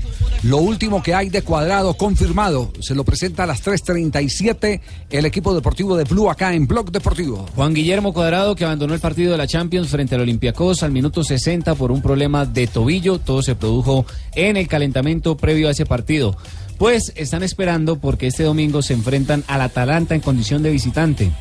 [0.43, 5.55] Lo último que hay de Cuadrado confirmado se lo presenta a las 3:37 el equipo
[5.55, 7.45] deportivo de Blue acá en Blog Deportivo.
[7.55, 11.23] Juan Guillermo Cuadrado que abandonó el partido de la Champions frente al Olympiacos al minuto
[11.23, 13.19] 60 por un problema de tobillo.
[13.19, 16.35] Todo se produjo en el calentamiento previo a ese partido.
[16.77, 21.31] Pues están esperando porque este domingo se enfrentan al Atalanta en condición de visitante.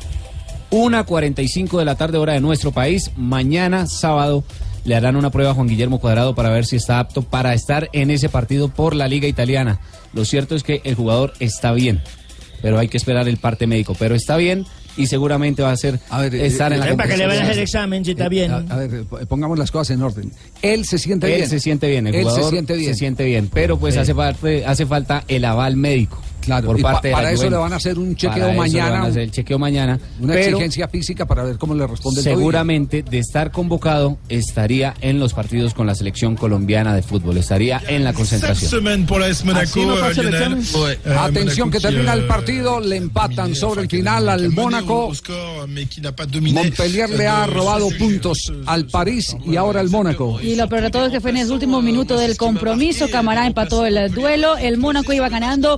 [0.71, 3.11] 1.45 de la tarde hora de nuestro país.
[3.15, 4.43] Mañana sábado
[4.85, 7.89] le harán una prueba a Juan Guillermo Cuadrado para ver si está apto para estar
[7.91, 9.79] en ese partido por la Liga Italiana.
[10.13, 12.01] Lo cierto es que el jugador está bien,
[12.61, 13.95] pero hay que esperar el parte médico.
[13.99, 14.65] Pero está bien
[14.97, 15.99] y seguramente va a ser
[16.31, 18.51] estar en la Para que le vayan a hacer el examen si está bien.
[18.51, 20.31] A, a ver, eh, pongamos las cosas en orden.
[20.61, 21.49] Él se siente Él bien.
[21.49, 22.93] se siente bien, el Él jugador se siente bien.
[22.93, 23.99] se siente bien, pero pues Sí.
[23.99, 26.21] hace, parte, hace falta el aval médico.
[26.45, 28.43] Claro, por pa- parte de la para eso le van a hacer un Para chequeo
[28.43, 29.99] eso le mañana, van a hacer el chequeo mañana.
[30.19, 34.93] Una pero exigencia física para ver cómo le responde el seguramente de estar convocado estaría
[35.01, 38.71] en los partidos con la selección colombiana de fútbol, estaría en la concentración.
[39.55, 44.29] Así no pasa el euh, Atención que termina el partido, le empatan sobre el final
[44.29, 45.11] al Mónaco.
[46.53, 50.39] Montpellier le ha robado puntos al París y ahora al Mónaco.
[50.41, 53.07] Y lo peor de todo es que fue en el último minuto del compromiso.
[53.09, 54.57] Camará empató el duelo.
[54.57, 55.77] El Mónaco iba ganando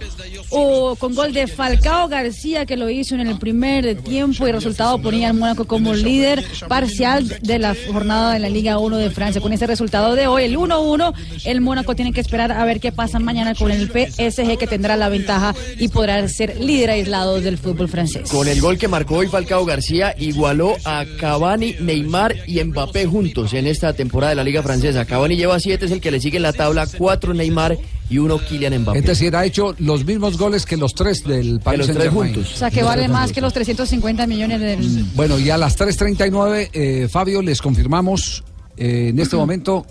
[0.99, 5.29] con gol de Falcao García que lo hizo en el primer tiempo y resultado ponía
[5.29, 9.41] al Mónaco como líder parcial de la jornada de la Liga 1 de Francia.
[9.41, 11.13] Con ese resultado de hoy, el 1-1,
[11.45, 14.95] el Mónaco tiene que esperar a ver qué pasa mañana con el PSG que tendrá
[14.95, 18.29] la ventaja y podrá ser líder aislado del fútbol francés.
[18.29, 23.53] Con el gol que marcó hoy Falcao García, igualó a Cavani, Neymar y Mbappé juntos
[23.53, 25.05] en esta temporada de la Liga Francesa.
[25.05, 27.77] Cavani lleva siete, es el que le sigue en la tabla, cuatro Neymar
[28.09, 28.99] y uno Kylian Mbappé.
[28.99, 32.33] Es decir, ha hecho los mismos goles que los tres del Paris Saint-Germain.
[32.33, 32.53] juntos.
[32.53, 35.05] O sea que vale más que los 350 millones del...
[35.15, 38.43] Bueno, y a las 3.39, eh, Fabio, les confirmamos
[38.77, 39.85] eh, en este momento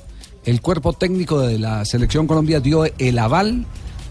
[0.44, 3.66] el cuerpo técnico de la Selección Colombia dio el aval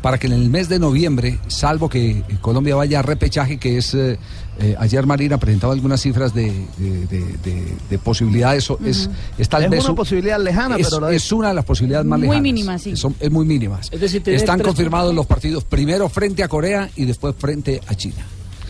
[0.06, 3.95] para que en el mes de noviembre, salvo que Colombia vaya a repechaje, que es...
[3.95, 4.20] eh,
[4.60, 6.43] eh, ayer Marina presentaba algunas cifras de,
[6.78, 8.70] de- de- de- de posibilidades.
[8.70, 11.53] o- es, es tal Es vez una posibilidad lejana, es, pero la es una de
[11.56, 12.43] las posibilidades más Muy lejanas.
[12.43, 12.95] mínimas, sí.
[12.95, 13.89] Son- es muy mínimas.
[13.91, 17.95] Es decir, Están tres confirmados los partidos primero frente a Corea y después frente a
[17.95, 18.24] China.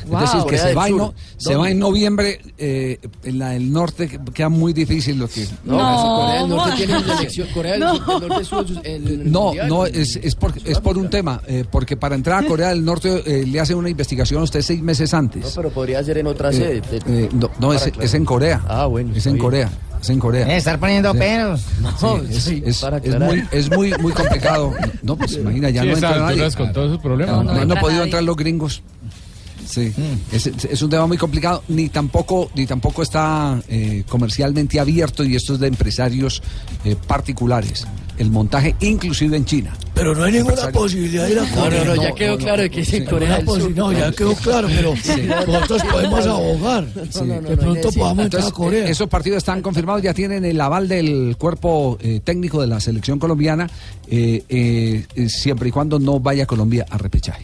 [0.07, 0.23] Wow.
[0.23, 0.97] es decir, que Corea se va, en Sur.
[0.99, 5.27] no- se va en noviembre, eh, en la del norte que- queda muy difícil lo
[5.27, 5.47] que...
[5.63, 6.75] No, Corea del Norte no.
[6.75, 7.47] tiene una selección.
[7.53, 7.95] Corea del, No.
[7.95, 9.67] Sur- del Norte estuvo en sus- en el No, Mundial.
[9.69, 12.83] no, es, es, por, es por un tema, eh, porque para entrar a Corea del
[12.85, 15.53] Norte eh, le hacen una investigación a usted seis meses No, antes.
[15.55, 16.81] pero podría ser en otra sede.
[17.07, 18.61] eh, no, no, es, es en Corea.
[18.67, 19.13] Ah, bueno.
[19.15, 19.43] Es en bien.
[19.43, 19.69] Corea.
[20.01, 20.47] Es en Corea.
[20.47, 21.17] Eh, estar poniendo Sí.
[21.17, 21.61] peros.
[21.81, 22.83] No, Sí, es, sí, es-
[23.19, 24.73] muy, es muy, muy complicado.
[25.01, 26.23] No, pues imagina, ya Sí, no entra nadie.
[26.29, 27.35] alturas con todos sus problemas.
[27.37, 28.81] No, No, no, no han podido entrar los gringos.
[29.67, 29.91] Sí,
[30.31, 35.35] es, es un tema muy complicado, ni tampoco, ni tampoco está eh, comercialmente abierto y
[35.35, 36.41] esto es de empresarios
[36.83, 37.85] eh, particulares.
[38.17, 39.75] El montaje inclusive en China.
[39.93, 40.79] Pero no hay ninguna Empresario.
[40.79, 41.83] posibilidad de ir a No, Corea.
[41.83, 43.71] no, no, ya quedó claro de que es en Corea del Una Sur.
[43.75, 44.93] No, ya quedó claro, pero
[45.47, 46.87] nosotros podemos abogar.
[46.95, 47.99] No, no, no, de no, pronto sí.
[47.99, 48.85] podamos entrar a Corea.
[48.87, 52.79] eh, esos partidos están confirmados, ya tienen el aval del cuerpo eh, técnico de la
[52.79, 53.69] selección colombiana,
[54.07, 57.43] eh, eh, eh, siempre y cuando no vaya Colombia a repechaje.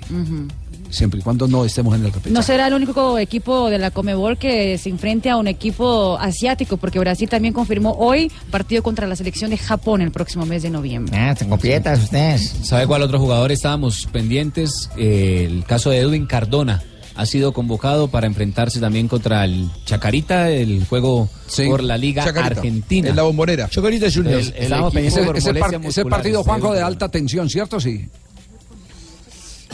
[0.91, 2.31] Siempre y cuando no estemos en el repechaje.
[2.33, 6.77] No será el único equipo de la Comebol que se enfrente a un equipo asiático,
[6.77, 10.69] porque Brasil también confirmó hoy partido contra la selección de Japón el próximo mes de
[10.69, 11.17] noviembre.
[11.17, 12.55] Ah, completas ustedes.
[12.63, 14.89] ¿Sabe cuál otro jugador estábamos pendientes?
[14.97, 16.83] Eh, el caso de Edwin Cardona.
[17.13, 21.67] Ha sido convocado para enfrentarse también contra el Chacarita, el juego Sí.
[21.67, 23.09] por la Liga Chacarita, Argentina.
[23.09, 23.67] En la bombonera.
[23.67, 24.39] Chocarita Junior.
[24.39, 27.79] El- el Estábamos equipo ese, ese par- ese partido, Juanjo, de alta tensión, ¿cierto?
[27.81, 28.07] Sí.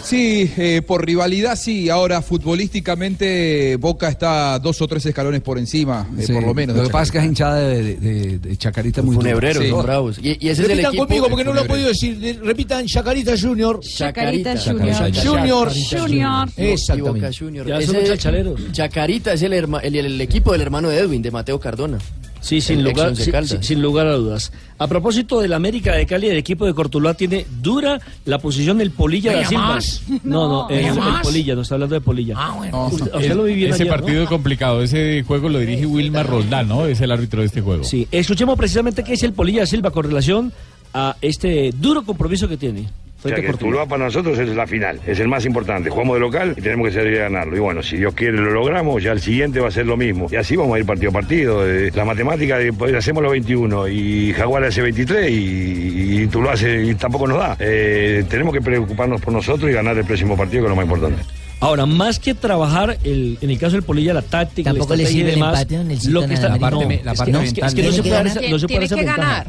[0.03, 1.89] Sí, eh, por rivalidad sí.
[1.89, 6.33] Ahora, futbolísticamente, Boca está dos o tres escalones por encima, eh, Sí.
[6.33, 6.75] por lo menos.
[6.75, 9.15] Lo de que pasa es que es hinchada de, de- de Chacarita muy.
[9.15, 9.69] Funebreros, Sí.
[9.69, 10.17] son bravos.
[10.21, 11.05] Y, y ese es el Repitan equipo.
[11.07, 12.17] conmigo porque no lo he podido decir.
[12.19, 13.79] De- Repitan Chacarita Junior.
[13.81, 15.11] Chacarita Chacarita.
[15.23, 15.69] Junior.
[15.71, 16.01] Junior.
[16.01, 16.47] Junior.
[16.47, 17.37] Y Boca Exactamente.
[17.37, 17.67] Junior.
[17.67, 18.71] Ya son.
[18.71, 21.97] Chacarita es el, herma- el, el equipo del hermano de Edwin, de Mateo Cardona.
[22.39, 24.51] Sí, sin lugar, sin, lugar a dudas.
[24.77, 28.91] A propósito del América de Cali, el equipo de Cortuluá tiene dura la posición del
[28.91, 29.67] Polilla da ¿Venga Silva.
[29.67, 30.03] más?
[30.23, 31.21] No, no, ¿Venga el?
[31.23, 32.35] Polilla, no está hablando de Polilla.
[32.38, 32.88] Ah, bueno.
[32.88, 33.93] Usted, usted lo vivió ese ayer, ¿no?
[33.93, 34.81] partido es complicado.
[34.81, 36.85] Ese juego lo dirige Wilmar Roldán, ¿no?
[36.85, 37.83] Es el árbitro de este juego.
[37.83, 40.53] Sí, escuchemos precisamente qué es el Polilla da Silva con relación
[40.93, 42.88] a este duro compromiso que tiene.
[43.18, 43.57] O Frente sea que.
[43.57, 45.89] Tuluá para nosotros es la final, es el más importante.
[45.89, 47.57] Jugamos de local y tenemos que salir a ganarlo.
[47.57, 50.28] Y bueno, si Dios quiere lo logramos, ya el siguiente va a ser lo mismo.
[50.32, 51.68] Y así vamos a ir partido a partido.
[51.68, 56.53] Eh, La matemática, de, pues, hacemos los 21 y Jaguar hace 23 y, y Tuluá
[56.53, 57.57] hace, y tampoco nos da.
[57.59, 60.86] Eh, tenemos que preocuparnos por nosotros y ganar el próximo partido, que es lo más
[60.86, 61.24] importante.
[61.59, 65.03] Ahora, más que trabajar, el, en el caso del Polilla, la táctica, Tampoco la le
[65.05, 65.65] estrategia y demás,
[66.07, 66.49] lo que está...
[66.49, 66.59] más.
[66.59, 68.01] La parte no, me- la es parte que no, es que- es que no se
[68.03, 68.86] puede hacer- que no se puede ganar.
[68.86, 69.28] hacer Tiene que ventaja.
[69.32, 69.47] ganar.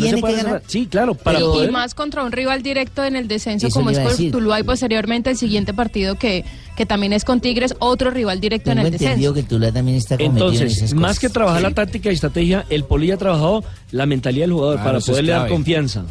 [0.00, 0.62] Tiene que ganar.
[0.66, 1.72] Sí, claro, para y poder...
[1.72, 3.98] más contra un rival directo en el descenso Eso como es.
[4.30, 6.44] Tuluá y posteriormente el siguiente partido que,
[6.76, 9.34] que también es con Tigres, otro rival directo Tengo en el descenso.
[9.34, 11.18] que el Tula también está cometido en Entonces, esas más cosas.
[11.20, 14.88] que trabajar la táctica y estrategia, el Polilla ha trabajado la mentalidad del jugador Claro,
[14.90, 16.04] para poderle dar confianza.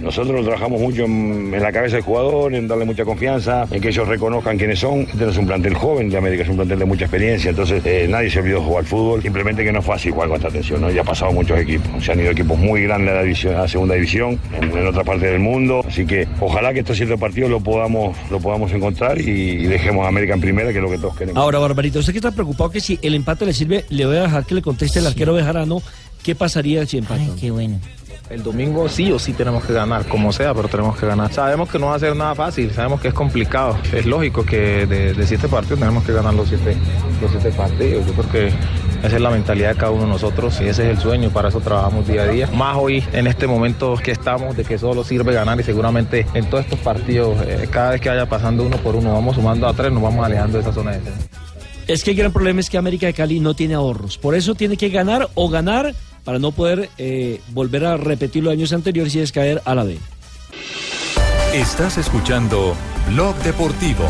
[0.00, 3.88] Nosotros trabajamos mucho en, en la cabeza del jugador, en darle mucha confianza, en que
[3.88, 5.00] ellos reconozcan quiénes son.
[5.00, 7.82] Este no es un plantel joven, de América es un plantel de mucha experiencia, entonces
[7.84, 9.22] eh, nadie se olvidó jugar fútbol.
[9.22, 10.90] Simplemente que no es fácil jugar con esta atención, ¿no?
[10.90, 12.04] Ya ha pasado muchos equipos.
[12.04, 14.86] Se han ido equipos muy grandes a la, división, a la segunda división, en, en
[14.86, 15.84] otra parte del mundo.
[15.86, 20.04] Así que ojalá que estos siete partidos lo podamos, lo podamos encontrar y, y dejemos
[20.04, 21.40] a América en primera, que es lo que todos queremos.
[21.40, 24.22] Ahora, Barbarito, usted que está preocupado que si el empate le sirve, le voy a
[24.22, 25.82] dejar que le conteste el arquero Bejarano
[26.22, 27.30] qué pasaría si empatan.
[27.32, 27.80] Ay, qué bueno.
[28.30, 31.32] El domingo sí o sí tenemos que ganar, como sea, pero tenemos que ganar.
[31.32, 33.76] Sabemos que no va a ser nada fácil, sabemos que es complicado.
[33.92, 36.76] Es lógico que de, siete partidos tenemos que ganar los siete,
[37.20, 38.06] los siete partidos.
[38.06, 38.46] Yo creo que
[39.06, 41.48] esa es la mentalidad de cada uno de nosotros y ese es el sueño, para
[41.48, 42.48] eso trabajamos día a día.
[42.54, 46.48] Más hoy, en este momento que estamos, de que solo sirve ganar y seguramente en
[46.48, 49.74] todos estos partidos, eh, cada vez que vaya pasando uno por uno, vamos sumando a
[49.74, 51.28] tres, nos vamos alejando de esa zona de defensa.
[51.88, 54.16] Es que el gran problema es que América de Cali no tiene ahorros.
[54.16, 55.94] Por eso tiene que ganar o ganar
[56.24, 59.84] para no poder eh, volver a repetir los años anteriores y es caer a la
[59.84, 59.98] B.
[61.54, 62.74] Estás escuchando
[63.08, 64.04] Blog Deportivo.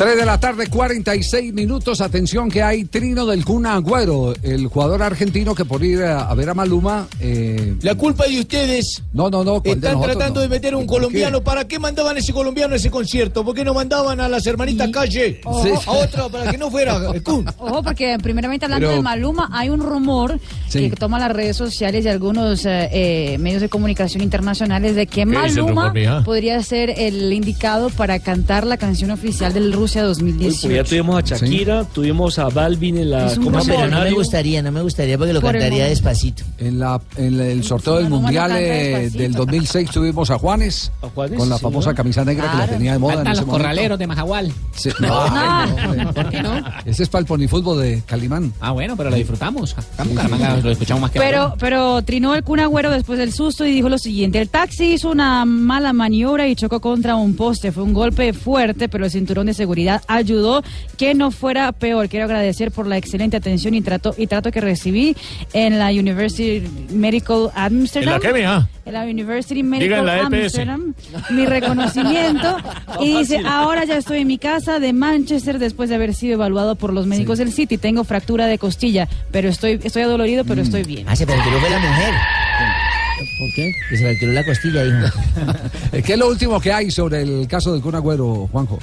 [0.00, 2.00] 3 de la tarde, 46 minutos.
[2.00, 6.34] Atención que hay trino del Kun Agüero, el jugador argentino que por ir a, a
[6.34, 7.06] ver a Maluma.
[7.20, 9.02] eh, La culpa es de ustedes.
[9.12, 9.60] No, no, no.
[9.60, 10.16] ¿cuál de Están nosotros?
[10.16, 10.42] tratando No.
[10.44, 11.42] de meter un colombiano.
[11.44, 13.44] ¿Para qué mandaban ese colombiano a ese concierto?
[13.44, 15.42] ¿Por qué no mandaban a las hermanitas Calle?
[15.44, 15.64] Ojo.
[15.64, 15.70] Sí.
[15.86, 17.44] A otra para que no fuera el Kun.
[17.58, 20.40] Ojo, porque primeramente hablando Pero- de Maluma, hay un rumor
[20.70, 20.88] Sí.
[20.88, 25.26] que toma las redes sociales y algunos eh, eh, medios de comunicación internacionales de que
[25.26, 29.70] ¿Qué dice el Maluma rumor, podría ser el indicado para cantar la canción oficial del
[29.90, 30.60] Rusia Uy, 2018.
[30.68, 33.50] pues ya tuvimos a Shakira, tuvimos a Balvin en la Copa.
[33.50, 36.44] No, pero no me gustaría, no me gustaría porque lo Por cantaría despacito.
[36.58, 41.48] En, la, en el sorteo del Mundial eh, del 2006 tuvimos a Juanes, Juanes, con
[41.48, 41.96] la sí, famosa ¿no?
[41.96, 43.52] camisa negra que la tenía de moda en ese los momento.
[43.64, 44.52] corraleros de Majagual.
[44.76, 46.12] Sí, no, No.
[46.14, 46.62] ¿Por qué no?
[46.84, 48.52] ese es para el ponifútbol de Calimán.
[48.60, 49.74] Ah, bueno, pero lo disfrutamos.
[49.76, 53.66] Estamos Caramanga, lo escuchamos más que Pero, pero trinó el Kun Agüero después del susto
[53.66, 57.72] y dijo lo siguiente: el taxi hizo una mala maniobra y chocó contra un poste.
[57.72, 60.62] Fue un golpe fuerte, pero el cinturón de seguridad ayudó
[60.96, 62.08] que no fuera peor.
[62.08, 65.16] Quiero agradecer por la excelente atención y trato y trato que recibí
[65.52, 68.14] en la University Medical Amsterdam.
[68.14, 68.68] ¿En la qué, mija?
[68.84, 70.34] En la University Medical la EPS.
[70.34, 70.94] Amsterdam.
[71.30, 72.56] Mi reconocimiento.
[73.00, 76.76] y dice, ahora ya estoy en mi casa de Manchester después de haber sido evaluado
[76.76, 77.78] por los médicos del City.
[77.78, 81.06] Tengo fractura de costilla, pero estoy, estoy adolorido, pero estoy bien.
[81.08, 82.14] Ah, se fracturó la mujer.
[83.38, 83.72] ¿Por qué?
[83.88, 85.06] Que se fracturó la costilla, hijo.
[86.04, 88.78] ¿Qué es lo último que hay sobre el caso del Kun Agüero, Juanjo?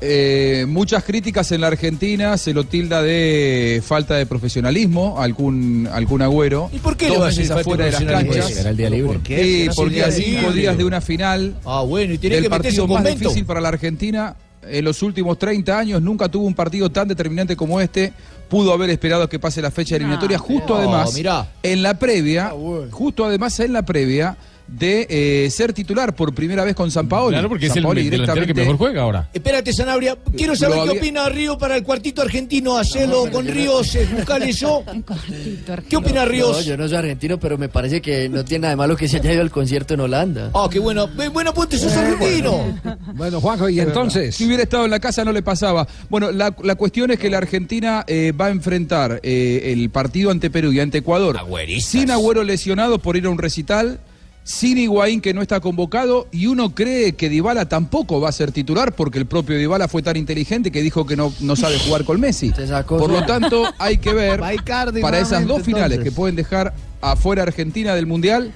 [0.00, 6.22] Eh, muchas críticas en la Argentina, se lo tilda de falta de profesionalismo, algún, algún
[6.22, 6.70] agüero.
[6.72, 8.56] ¿Y por qué falta de afuera de las canchas.
[8.56, 9.12] Era el día libre.
[9.14, 9.42] ¿Por qué?
[9.42, 12.68] Sí, porque a cinco días de una final Ah, bueno, y tiene del que meterse
[12.78, 13.18] partido más convento.
[13.28, 14.36] difícil para la Argentina
[14.70, 18.12] en los últimos 30 años, nunca tuvo un partido tan determinante como este.
[18.48, 21.48] Pudo haber esperado que pase la fecha eliminatoria, justo No, además, mirá.
[21.62, 24.36] en la previa, Ah, justo además en la previa
[24.68, 27.30] de eh, ser titular por primera vez con San Paolo.
[27.30, 29.28] Claro, porque es el delantero que mejor juega ahora.
[29.32, 30.16] Espérate, Sanabria.
[30.36, 32.76] Quiero saber qué opina Río para el cuartito argentino.
[32.76, 34.84] Hacelo con Ríos, eh, buscale eso.
[35.88, 36.64] ¿Qué opina No, Ríos?
[36.64, 39.16] yo no soy argentino, pero me parece que no tiene nada de malo que se
[39.18, 40.50] haya ido al concierto en Holanda.
[40.54, 41.08] Ah, qué bueno.
[41.32, 42.78] Bueno, ponte, sos argentino.
[43.14, 44.34] Bueno, Juanjo, y entonces.
[44.36, 45.86] Si hubiera estado en la casa no le pasaba.
[46.08, 50.30] Bueno, la, la cuestión es que la Argentina eh, va a enfrentar eh, el partido
[50.30, 51.38] ante Perú y ante Ecuador
[51.80, 54.00] sin Agüero lesionado por ir a un recital,
[54.48, 58.50] sin Higuaín que no está convocado y uno cree que Dybala tampoco va a ser
[58.50, 62.04] titular porque el propio Dybala fue tan inteligente que dijo que no, no sabe jugar
[62.04, 62.54] con Messi.
[62.88, 64.40] Por lo tanto, hay que ver
[65.02, 66.72] para esas dos finales que pueden dejar
[67.02, 68.50] afuera Argentina del Mundial,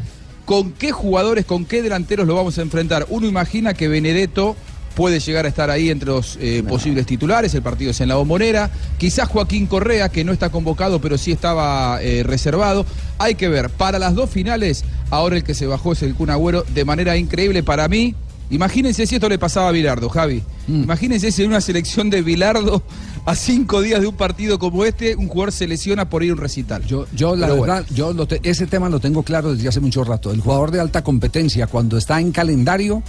[0.46, 3.04] con qué jugadores, con qué delanteros lo vamos a enfrentar.
[3.10, 4.56] Uno imagina que Benedetto
[4.94, 8.16] puede llegar a estar ahí entre los eh, posibles titulares, el partido es en la
[8.16, 12.84] bombonera, quizás Joaquín Correa, que no está convocado, pero sí estaba eh, reservado.
[13.18, 16.30] Hay que ver, para las dos finales, ahora el que se bajó es el Kun
[16.30, 18.14] Agüero, de manera increíble para mí.
[18.50, 20.42] Imagínense si esto le pasaba a Bilardo, Javi.
[20.68, 22.82] Imagínense si en una selección de Bilardo,
[23.24, 26.34] a cinco días de un partido como este, un jugador se lesiona por ir a
[26.34, 26.84] un recital.
[26.84, 27.72] Yo, yo la Pero bueno.
[27.74, 30.30] verdad, yo lo te- ese tema lo tengo claro desde hace mucho rato.
[30.32, 33.02] El jugador de alta competencia, cuando está en calendario,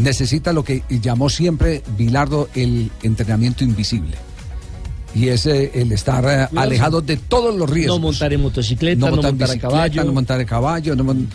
[0.00, 4.16] necesita lo que llamó siempre Bilardo el entrenamiento invisible.
[5.14, 7.98] Y es eh, el estar eh, alejado de todos los riesgos.
[7.98, 10.04] No montar en motocicleta, no, montar, a bicicleta, caballo.
[10.04, 10.96] no montar a caballo.
[10.96, 11.28] no mon-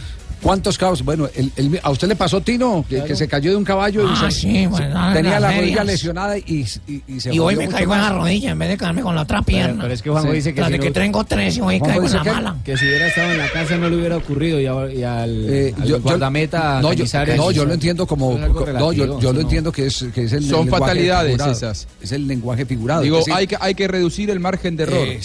[0.46, 1.04] ¿Cuántos caballos?
[1.04, 4.04] Bueno, el- el- a usted le pasó, Tino, que, que se cayó de un caballo
[4.04, 7.40] y Ah, se- sí, bueno, en tenía la rodilla lesionada y, y- y se Y
[7.40, 9.82] hoy me caigo en la rodilla en vez de caerme con la otra pierna.
[9.82, 11.86] pero es que Juanjo dice que si de no- que tengo tres y hoy Juanjo
[11.88, 12.56] caigo en la que- mala.
[12.64, 15.50] Que si hubiera estado en la casa no le hubiera ocurrido y, a- y al,
[15.50, 18.38] Eh, al yo- yo- guardameta no, yo, Cañizares- no, yo lo entiendo como.
[18.38, 19.40] No, yo, yo lo no.
[19.42, 21.52] entiendo que es, que es el Son fatalidades figurado.
[21.54, 21.88] esas.
[22.00, 23.02] Es el lenguaje figurado.
[23.02, 25.08] Digo, hay que, hay que reducir el margen de error.
[25.08, 25.20] Eh,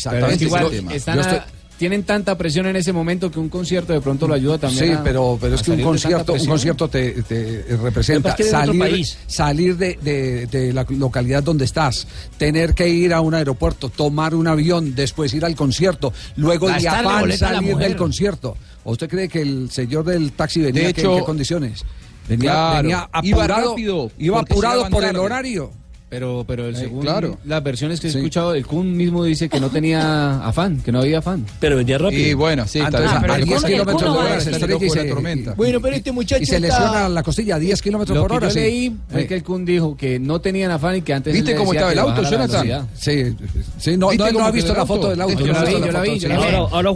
[1.80, 4.84] Tienen tanta presión en ese momento que un concierto de pronto lo ayuda también.
[4.84, 8.78] Sí, a- pero, pero es a que un concierto, un concierto te, te representa salir,
[8.78, 9.16] país.
[9.26, 12.06] salir de, de- de la localidad donde estás,
[12.36, 16.86] tener que ir a un aeropuerto, tomar un avión, después ir al concierto, luego de
[16.86, 18.58] afán salir del concierto.
[18.84, 21.84] ¿O usted cree que el señor del taxi venía De que- hecho, en qué condiciones?
[22.28, 25.18] Venía, claro, venía iba apurado, rápido, iba apurado por el tarde.
[25.18, 25.70] horario.
[26.10, 27.38] Pero, pero el Eh, según claro.
[27.44, 28.18] las versiones que he Sí.
[28.18, 31.46] escuchado, el Kun mismo dice que no tenía afán, que no había afán.
[31.60, 32.28] Pero venía rápido.
[32.28, 33.20] Y bueno, sí, está Entonces, bien.
[33.22, 35.54] pero a el 10 Kun- el kilómetros por hora se estrella y se, tormenta.
[35.54, 38.30] Bueno, pero este muchacho y se está- lesiona la costilla a 10 kilómetros Lo por
[38.32, 38.48] que hora.
[38.48, 38.58] yo sí.
[38.58, 41.72] leí fue que el Kun dijo que no tenían afán y que antes ¿Viste cómo
[41.72, 42.88] estaba que el auto, Jonathan?
[42.92, 43.36] Sí,
[43.78, 45.38] sí, no, ¿Viste no, no ha visto el la foto del auto.
[45.46, 46.28] Yo la vi, yo la vi, yo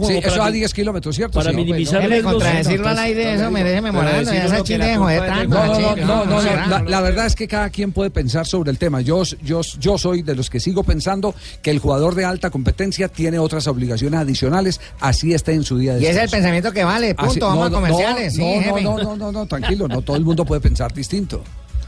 [0.09, 0.19] sí.
[0.25, 1.39] eso a mi- 10 kilómetros, ¿cierto?
[1.39, 5.67] para minimizar riesgos- contradecirlo al aire, eso merece uno esa que chile la de trampa,
[6.05, 9.04] No, no, no, la verdad es que cada quien puede pensar sobre el tema.
[9.05, 13.07] Yo, yo, yo soy de los que sigo pensando que el jugador de alta competencia
[13.07, 16.35] tiene otras obligaciones adicionales, así esté en su día de Y ese es el descanso.
[16.37, 18.33] pensamiento que vale, punto, Así- vamos no, a no, comerciales.
[18.33, 21.41] sí, No, no, no, no, no, no, tranquilo, no todo el mundo puede pensar distinto.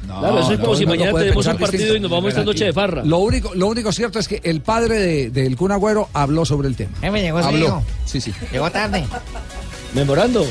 [0.06, 2.66] Claro, eso es como si mañana puede tenemos un partido y nos vamos esta noche
[2.66, 3.04] de farra.
[3.04, 6.68] Lo único, lo único cierto es que el padre de- del Kun Agüero habló sobre
[6.70, 6.92] el tema.
[7.02, 7.66] Jefe, llegó su Habló.
[7.66, 7.84] hijo.
[8.06, 8.32] Sí, sí.
[8.52, 9.04] Llegó tarde.
[9.94, 10.46] Memorando.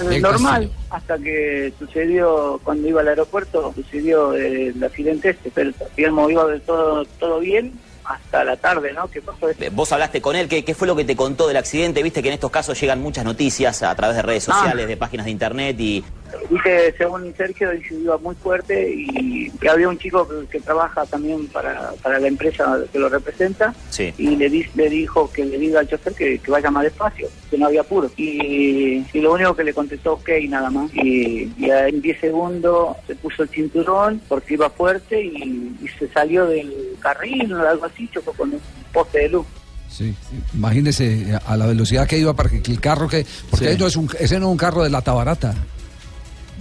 [0.00, 5.72] Eh, normal, hasta que sucedió cuando iba al aeropuerto, sucedió eh, el accidente este, pero
[5.96, 7.72] digamos iba de todo, todo bien
[8.08, 9.08] hasta la tarde, ¿no?
[9.08, 9.48] ¿Qué pasó?
[9.50, 12.02] Eh, Vos hablaste con él, ¿qué, qué fue lo que te contó del accidente?
[12.02, 14.52] Viste que en estos casos llegan muchas noticias a través de redes Ah.
[14.54, 16.04] sociales, de páginas de internet y...
[16.50, 21.46] Dice, según Sergio, iba muy fuerte y que había un chico que, que trabaja también
[21.48, 24.12] para, para la empresa que lo representa Sí.
[24.18, 27.28] y le, di- le dijo que le diga al chofer que, que vaya más despacio,
[27.48, 28.10] que no había apuro.
[28.16, 30.92] Y, y lo único que le contestó, ok, nada más.
[30.94, 36.08] Y, y en 10 segundos se puso el cinturón porque iba fuerte y, y se
[36.08, 38.60] salió del carril o algo así, chocó con un
[38.92, 39.46] poste de luz.
[39.88, 40.36] Sí, sí.
[40.54, 43.24] imagínese a la velocidad que iba para que el carro que.
[43.50, 43.76] Porque Sí.
[43.78, 45.54] no es un, ese no es un carro de lata barata.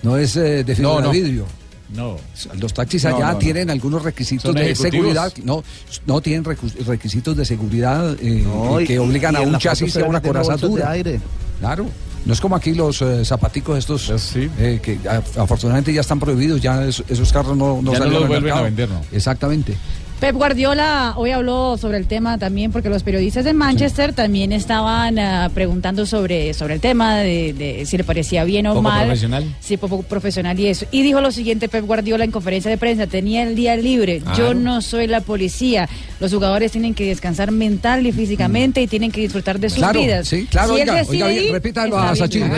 [0.03, 1.11] No es eh, de fibra No, no.
[1.11, 1.45] de vidrio.
[1.93, 2.17] No.
[2.59, 3.37] Los taxis No, allá no, no.
[3.39, 5.31] tienen algunos requisitos de seguridad.
[5.43, 5.63] No,
[6.05, 9.95] no tienen requisitos de seguridad eh, No, y que obligan y a un la chasis
[9.97, 10.91] a una coraza bolsas de dura.
[10.91, 11.19] aire.
[11.59, 11.85] Claro.
[12.25, 16.59] No es como aquí los eh, zapaticos estos eh, que a- afortunadamente ya están prohibidos,
[16.59, 18.63] ya es- esos carros no, no Ya no salen los al vuelven a mercado.
[18.63, 19.01] vender, ¿no?
[19.11, 19.77] Exactamente.
[20.25, 25.19] Pep Guardiola hoy habló sobre el tema también porque los periodistas de Manchester también estaban
[25.19, 29.05] ah, preguntando sobre, sobre el tema de, de si le parecía bien o Poco mal.
[29.05, 29.55] profesional.
[29.59, 30.87] Sí, poco profesional y eso.
[30.89, 34.55] Y dijo lo siguiente Pep Guardiola en conferencia de prensa, tenía el día libre, yo
[34.55, 35.87] no soy la policía,
[36.19, 40.01] los jugadores tienen que descansar mental y físicamente y tienen que disfrutar de sus Claro,
[40.01, 40.27] vidas.
[40.27, 42.15] sí, claro, si oiga, oiga bien, repítalo a.
[42.15, 42.49] Sachin,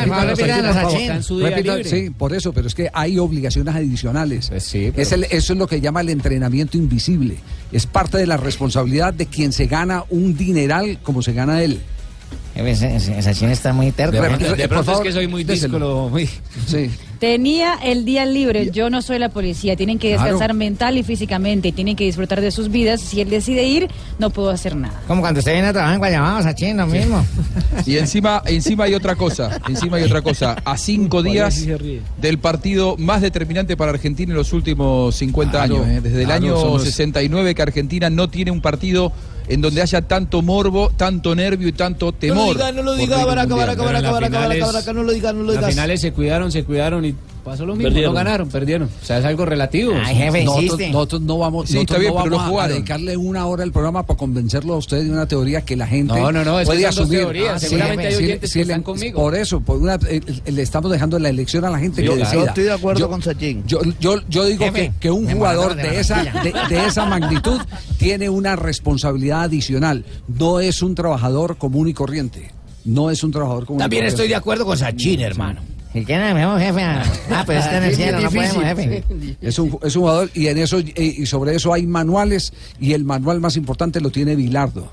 [1.84, 4.48] sí, por eso, pero es que hay obligaciones adicionales.
[4.48, 7.36] Pues sí, pero- es el- eso es lo que llama el entrenamiento invisible.
[7.72, 11.80] Es parte de la responsabilidad de quien se gana un dineral como se gana él.
[12.56, 14.12] Ese- ese- esa china está muy terco.
[14.14, 16.10] De de por pronto es favor, que soy muy díscolo.
[16.10, 16.28] Muy...
[16.68, 16.90] Sí.
[17.20, 20.24] Tenía el día libre, yo no soy la policía, tienen que Claro.
[20.24, 23.02] descansar mental y físicamente, tienen que disfrutar de sus vidas.
[23.02, 23.88] Si él decide ir,
[24.20, 25.02] no puedo hacer nada.
[25.08, 27.26] Como cuando usted viene a trabajar en Guayabao, Sachin, lo mismo.
[27.86, 30.56] Y encima, encima hay otra cosa, encima hay otra cosa.
[30.64, 31.66] A cinco días
[32.22, 35.88] del partido más determinante para Argentina en los últimos 50 Claro, años.
[35.98, 36.02] ¿eh?
[36.02, 39.12] Desde el claro, año son los- 69 que Argentina no tiene un partido
[39.48, 42.38] en donde haya tanto morbo, tanto nervio y tanto temor.
[42.38, 45.40] No lo diga, no lo diga, baraca, baraca, baraca, las baraca, no lo diga, no
[45.42, 45.72] lo Las digas.
[45.72, 47.16] finales se cuidaron, se cuidaron y
[47.48, 47.90] pasó lo mismo.
[47.90, 48.14] Perdieron.
[48.14, 48.90] No ganaron, perdieron.
[49.02, 49.94] O sea, es algo relativo.
[50.04, 53.18] Ay, jefe, Nosotros, nosotros no vamos, Sí, nosotros está bien, no vamos lo a- dedicarle
[53.18, 56.32] una hora al programa para convencerlo a usted de una teoría que la gente No,
[56.32, 57.20] no, no, puede asumir.
[57.20, 57.56] teorías.
[57.56, 59.20] Ah, Seguramente hay sí, oyentes que están conmigo.
[59.22, 62.20] Por eso, por una, eh, le estamos dejando la elección a la gente Yo, que
[62.20, 62.46] yo decida.
[62.46, 63.64] estoy de acuerdo Yo- con Sachin.
[63.66, 67.60] Yo, yo, yo digo Jefe, que, que un jugador de esa, de, de esa magnitud
[67.98, 70.06] tiene una responsabilidad adicional.
[70.28, 72.52] No es un trabajador común y corriente.
[72.86, 74.40] No es un trabajador común También y estoy de corriente.
[74.40, 75.62] acuerdo con Sachin, hermano.
[75.98, 76.84] ¿Y quién es el mejor jefe?
[76.84, 79.04] Ah, pero está en el cielo, no podemos, jefe.
[79.42, 82.94] Es un, es un jugador y en eso y, y sobre eso hay manuales y
[82.94, 84.92] el manual más importante lo tiene Bilardo.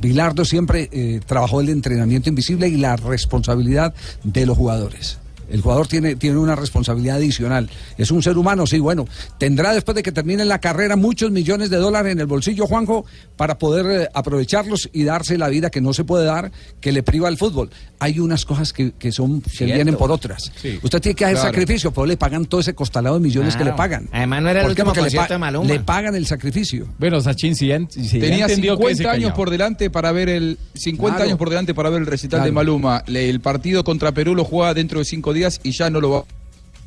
[0.00, 5.18] Bilardo siempre eh, trabajó el entrenamiento invisible y la responsabilidad de los jugadores.
[5.52, 7.70] El jugador tiene, tiene una responsabilidad adicional.
[7.98, 9.06] Es un ser humano, sí, bueno.
[9.38, 13.04] Tendrá después de que termine la carrera muchos millones de dólares en el bolsillo, Juanjo,
[13.36, 16.50] para poder eh, aprovecharlos y darse la vida que no se puede dar,
[16.80, 17.70] que le priva el fútbol.
[18.00, 19.74] Hay unas cosas que, que son que Cierto.
[19.74, 20.50] vienen por otras.
[20.56, 21.50] Sí, Usted tiene que hacer claro.
[21.50, 24.08] sacrificio, pero le pagan todo ese costalado de millones que le pagan.
[24.10, 25.66] Además, no era el último le pa- de Maluma.
[25.66, 26.88] Le pagan el sacrificio.
[26.98, 30.58] Bueno, Sachin, si ya, si Tenía entendió que 50 años por delante para ver el
[30.74, 31.28] 50 Claro.
[31.28, 32.46] años por delante para ver el recital Claro.
[32.46, 33.04] de Maluma.
[33.06, 36.10] Le- el partido contra Perú lo juega dentro de cinco días y ya no lo
[36.10, 36.24] va.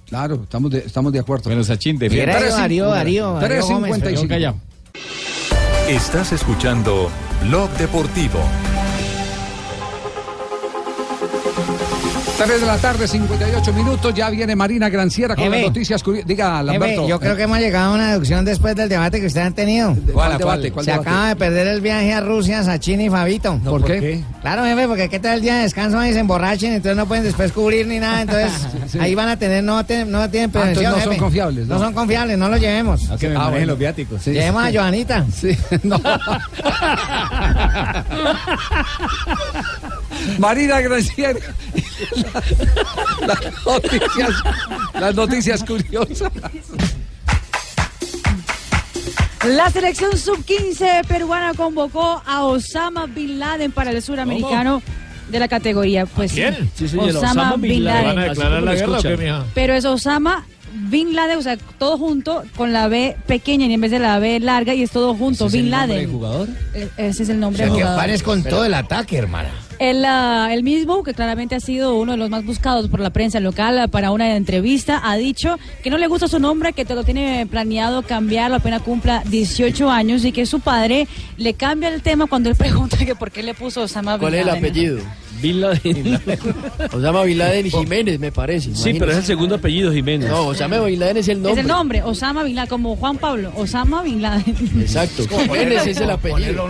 [0.07, 1.45] Claro, estamos de, estamos de acuerdo.
[1.45, 4.29] Bueno, Sachin, de Darío, Darío, Darío Tres Gómez, cincuenta y Yo cinco.
[4.33, 4.55] callado.
[5.89, 7.09] Estás escuchando
[7.47, 8.39] Blog Deportivo.
[12.37, 14.13] 3 de la tarde, 58 minutos.
[14.13, 16.27] Ya viene Marina Granciera con las noticias curiosas.
[16.27, 17.07] Diga, Lamberto.
[17.07, 19.95] yo creo que hemos llegado a una deducción después del debate que ustedes han tenido.
[20.13, 20.69] ¿Cuál debate?
[20.71, 21.09] ¿Cuál Se debate?
[21.09, 23.57] acaba de perder el viaje a Rusia, Sachin y Fabito.
[23.63, 24.21] ¿Por qué?
[24.41, 27.23] Claro, jefe, porque qué tal el día de descanso ahí se emborrachen, entonces no pueden
[27.23, 28.51] después cubrir ni nada, entonces
[28.87, 28.99] Sí.
[28.99, 31.75] ahí van a tener, no, te- no tienen Ah, entonces prevención, no son confiables, ¿no?
[31.75, 33.09] No son confiables, no los llevemos.
[33.11, 33.67] A que me Ah, manejen bueno.
[33.67, 34.21] los viáticos.
[34.21, 34.31] Sí.
[34.31, 35.25] Llevemos a Joanita.
[35.33, 35.99] Sí, no.
[40.39, 41.39] Marina Granciera.
[43.25, 44.31] las, noticias,
[44.99, 46.31] las noticias curiosas.
[49.47, 54.81] La selección sub-15 peruana convocó a Osama Bin Laden para el suramericano
[55.29, 56.05] de la categoría.
[56.07, 56.41] Pues sí,
[56.75, 58.33] Sí, señor, Osama, Bin Laden.
[59.53, 63.81] Pero es Osama Bin Laden, o sea, todo junto con la B pequeña y en
[63.81, 66.11] vez de la B larga y es todo junto, Bin Laden.
[66.11, 66.49] jugador?
[66.73, 69.49] E- Ese es el nombre O sea, del que pares con todo el ataque, hermana.
[69.79, 73.09] El, ah, el mismo, que claramente ha sido uno de los más buscados por la
[73.09, 76.85] prensa local ah, para una entrevista, ha dicho que no le gusta su nombre, que
[76.85, 81.07] te lo tiene planeado cambiarlo apenas cumpla 18 años y que su padre
[81.37, 84.41] le cambia el tema cuando él pregunta que por qué le puso Osama ¿Cuál Bin
[84.41, 84.99] es el apellido?
[85.45, 86.19] Bin Laden.
[86.91, 88.73] Osama Bin Laden Jiménez, me parece.
[88.75, 90.27] Sí, pero es el segundo apellido Jiménez.
[90.29, 91.61] No, Osama Bin Laden es el Es nombre.
[91.61, 94.55] el nombre, Osama Bin Laden, como Juan Pablo, Osama Bin Laden.
[94.81, 95.23] Exacto.
[95.27, 96.67] Jiménez es el apellido.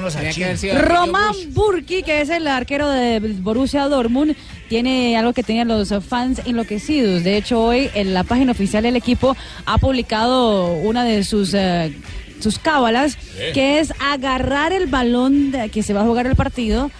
[0.80, 4.36] Roman Burki, que es el arquero de Borussia Dortmund,
[4.68, 7.24] tiene algo que tenían los fans enloquecidos.
[7.24, 11.94] De hecho, hoy en la página oficial del equipo ha publicado una de sus eh,
[12.42, 13.18] sus cábalas,
[13.54, 16.92] que es agarrar el balón de que se va a jugar el partido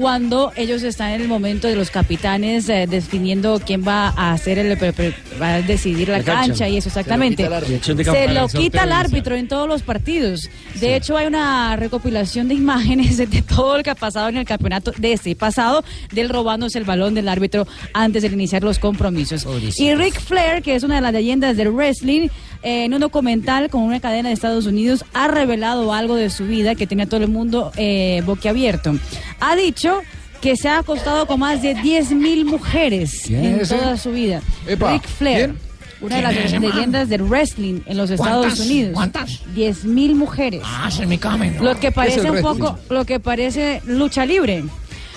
[0.00, 4.58] cuando ellos están en el momento de los capitanes eh, definiendo quién va a hacer
[4.58, 6.46] el pre- pre- va a decidir la, La cancha.
[6.46, 6.68] cancha.
[6.70, 7.42] y eso exactamente.
[7.44, 10.48] Se lo quita el quita árbitro en todos los partidos.
[10.80, 14.46] De hecho, hay una recopilación de imágenes de todo lo que ha pasado en el
[14.46, 19.46] campeonato de este pasado, del robándose el balón del árbitro antes de iniciar los compromisos.
[19.78, 22.28] Y Rick Flair, que es una de las leyendas del wrestling,
[22.62, 26.46] eh, en un documental con una cadena de Estados Unidos, ha revelado algo de su
[26.46, 28.94] vida que tenía todo el mundo eh, boquiabierto.
[29.40, 30.00] Ha dicho
[30.40, 33.76] que se ha acostado con más de 10 mil mujeres ¿Quién en ese?
[33.76, 34.42] toda su vida.
[34.66, 35.36] Epa, Rick Flair.
[35.36, 35.70] ¿quién?
[36.00, 38.58] Una de ¿Quién las es leyendas del wrestling en los Estados.
[38.60, 38.94] Unidos.
[38.94, 39.40] ¿Cuántas?
[39.54, 40.62] 10 mil mujeres.
[40.64, 41.62] Ah, se me camen.
[41.62, 44.64] Lo que parece un poco, lo que parece lucha libre.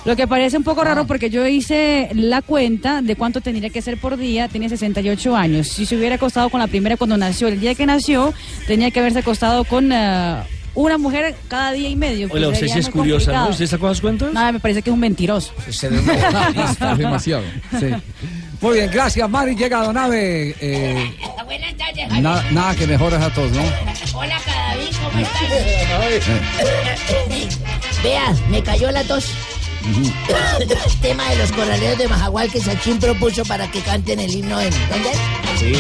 [0.06, 3.82] Lo que parece un poco raro porque yo hice la cuenta de cuánto tendría que
[3.82, 5.70] ser por día, tenía 68 años.
[5.70, 8.34] Si se hubiera acostado con la primera cuando nació, el día que nació,
[8.68, 10.36] tenía que haberse acostado con eh,
[10.76, 12.28] una mujer cada día y medio.
[12.30, 13.50] Hola, usted sería sí es curiosa, ¿no?
[13.50, 14.34] ¿Usted sacó las cuentas?
[14.34, 15.54] Nada, me parece que es un mentiroso.
[15.70, 15.80] Es
[16.98, 17.44] demasiado.
[17.80, 17.88] Sí.
[18.60, 19.56] Muy bien, gracias Mari.
[19.56, 20.54] Llega Donave.
[20.60, 21.14] Eh,
[21.46, 23.62] Buenas tardes, na- nada que mejoras a todos, ¿no?
[24.16, 25.44] Hola, Cadavid, ¿cómo estás?
[28.04, 29.32] Vea, me cayó la tos.
[30.60, 34.60] El tema de los corraleros de Majagual que Sachin propuso para que canten el himno
[34.62, 34.70] en...
[34.90, 35.10] ¿Dónde?
[35.60, 35.74] Sí.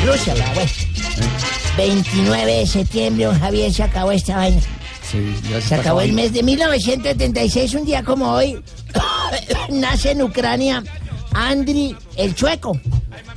[0.00, 0.70] En Rusia, la bueno.
[1.76, 4.60] 29 de septiembre, don Javier, se acabó esta vaina.
[5.10, 8.58] Sí, ya Se acabó el mes de 1976, un día como hoy,
[9.70, 10.82] nace en Ucrania
[11.32, 12.80] Andriy el Chueco.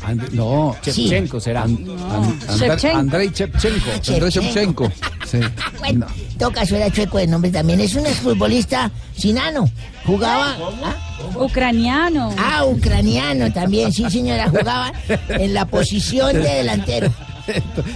[0.04, 0.92] And- no, Sí.
[1.08, 1.64] Shevchenko será.
[1.64, 1.78] An-
[2.10, 3.92] an- Andrei- Shevchenko.
[4.08, 4.92] Andrei Shevchenko.
[5.30, 5.40] Sí.
[6.40, 7.80] todo caso era Chueco de nombre también.
[7.82, 9.70] Es un exfutbolista sinano.
[10.06, 10.58] Jugaba...
[10.84, 10.96] ¿ah?
[11.38, 12.34] Ucraniano.
[12.38, 14.92] Ah, ucraniano también, sí señora, jugaba
[15.30, 17.14] en la posición de delantero.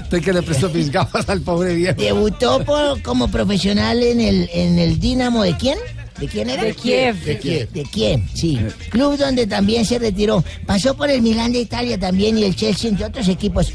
[0.03, 1.95] Estoy que le presto mis gafas al pobre viejo.
[1.99, 5.77] Debutó por- como profesional en el, en el Dinamo de quién?
[6.19, 6.63] ¿De quién era?
[6.63, 7.19] De Kiev.
[7.23, 7.69] De Kiev.
[7.71, 8.59] De Kiev, sí.
[8.89, 10.43] Club donde también se retiró.
[10.65, 13.73] Pasó por el Milán de Italia también y el Chelsea, entre otros equipos.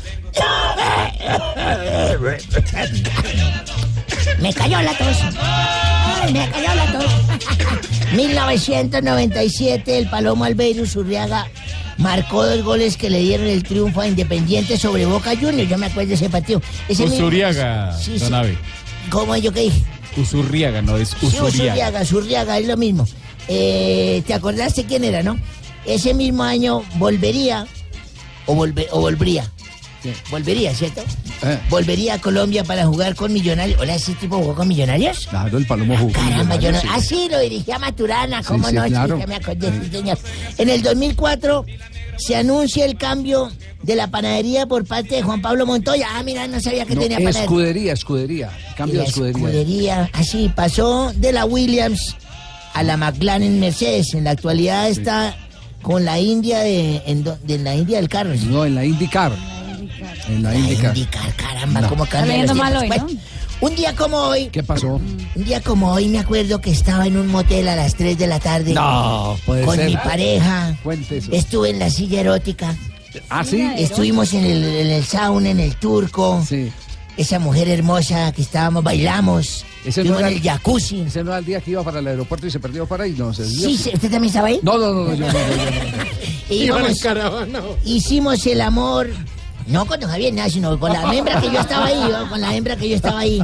[4.40, 5.16] Me cayó la tos.
[5.40, 7.12] Ay, me cayó la tos.
[8.14, 11.46] 1997, el Palomo Albeiro Urriaga
[11.98, 15.68] marcó dos goles que le dieron el triunfo a Independiente sobre Boca Juniors.
[15.68, 16.62] Yo me acuerdo de ese partido.
[16.88, 18.26] Ese mismo- Usuriaga, Sí, sí.
[19.10, 19.82] ¿Cómo yo qué dije?
[20.16, 21.48] Usurriaga, no es Sí, Usuriaga.
[21.48, 23.06] Usuriaga, Usuriaga, es lo mismo.
[23.48, 25.38] Eh, ¿Te acordaste quién era, no?
[25.86, 27.66] Ese mismo año volvería,
[28.46, 29.50] o, volve- o volvería.
[30.30, 31.02] Volvería, ¿cierto?
[31.42, 31.58] Eh.
[31.70, 33.80] Volvería a Colombia para jugar con Millonarios.
[33.80, 35.26] Hola, ¿ese tipo jugó con Millonarios?
[35.28, 36.12] Claro, el Palomo jugó.
[36.12, 36.78] Caramba, yo no...
[36.78, 37.08] Millonarios, Ah, sí.
[37.16, 38.84] sí, lo dirigía Maturana, ¿cómo sí, no?
[38.84, 39.20] Sí, claro.
[39.26, 40.18] me acordé, sí, señor.
[40.58, 41.64] En el 2004
[42.16, 43.50] se anuncia el cambio
[43.82, 46.06] de la panadería por parte de Juan Pablo Montoya.
[46.14, 47.42] Ah, mira, no sabía que No, tenía panadería.
[47.42, 48.50] escudería, escudería.
[48.76, 49.38] Cambio de escudería.
[49.46, 50.10] escudería.
[50.12, 52.16] Así pasó de la Williams
[52.74, 54.14] a la McLaren Mercedes.
[54.14, 55.36] En la actualidad está
[55.82, 58.30] con la India de, en do- de la India del carro.
[58.48, 59.30] No, en la IndyCar.
[60.28, 60.94] En la IndyCar.
[61.36, 61.88] caramba, No.
[61.88, 63.18] cómo Está cambian los leyendo mal hoy,
[63.60, 65.00] un día como hoy, ¿Qué pasó?
[65.34, 68.26] un día como hoy me acuerdo que estaba en un motel a las 3 de
[68.26, 68.72] la tarde.
[68.74, 69.86] No, puede con ser.
[69.86, 70.76] mi pareja.
[70.82, 71.32] Cuente eso.
[71.32, 72.76] Estuve en la silla erótica.
[73.30, 73.60] ¿Ah, sí?
[73.76, 76.44] Estuvimos en el, en el sauna, en el turco.
[76.48, 76.70] Sí.
[77.16, 79.64] Esa mujer hermosa que estábamos, bailamos.
[79.80, 81.00] Ese Estuvimos no, en era, el jacuzzi.
[81.00, 83.14] ese no era el día que iba para el aeropuerto y se perdió para ahí,
[83.18, 84.60] no se Sí, sí, ¿usted también estaba ahí?
[84.62, 86.04] No, no, no, no, yo no, yo no, no.
[86.48, 89.08] Y íbamos- hicimos el amor.
[89.68, 92.28] No con don Javier, nada, sino con la hembra que yo estaba ahí, ¿no?
[92.28, 93.42] con la hembra que yo estaba ahí.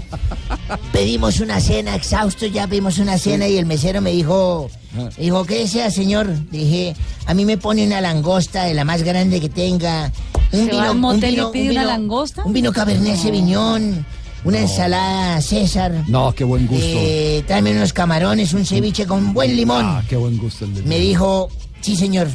[0.90, 5.44] Pedimos una cena, exhaustos, ya pedimos una cena y el mesero me dijo, me dijo,
[5.44, 6.28] ¿qué desea, señor?
[6.50, 6.96] Dije,
[7.26, 10.10] a mí me pone una langosta de la más grande que tenga.
[10.50, 12.42] ¿Se va al motel y pide una langosta?
[12.44, 14.06] Un vino Cabernet Sauvignon,
[14.44, 16.04] una ensalada César.
[16.08, 16.84] No, qué buen gusto.
[16.86, 19.84] Eh, tráeme unos camarones, un ceviche con buen limón.
[19.84, 21.50] Ah, qué buen gusto el de Me dijo,
[21.82, 22.28] sí, señor.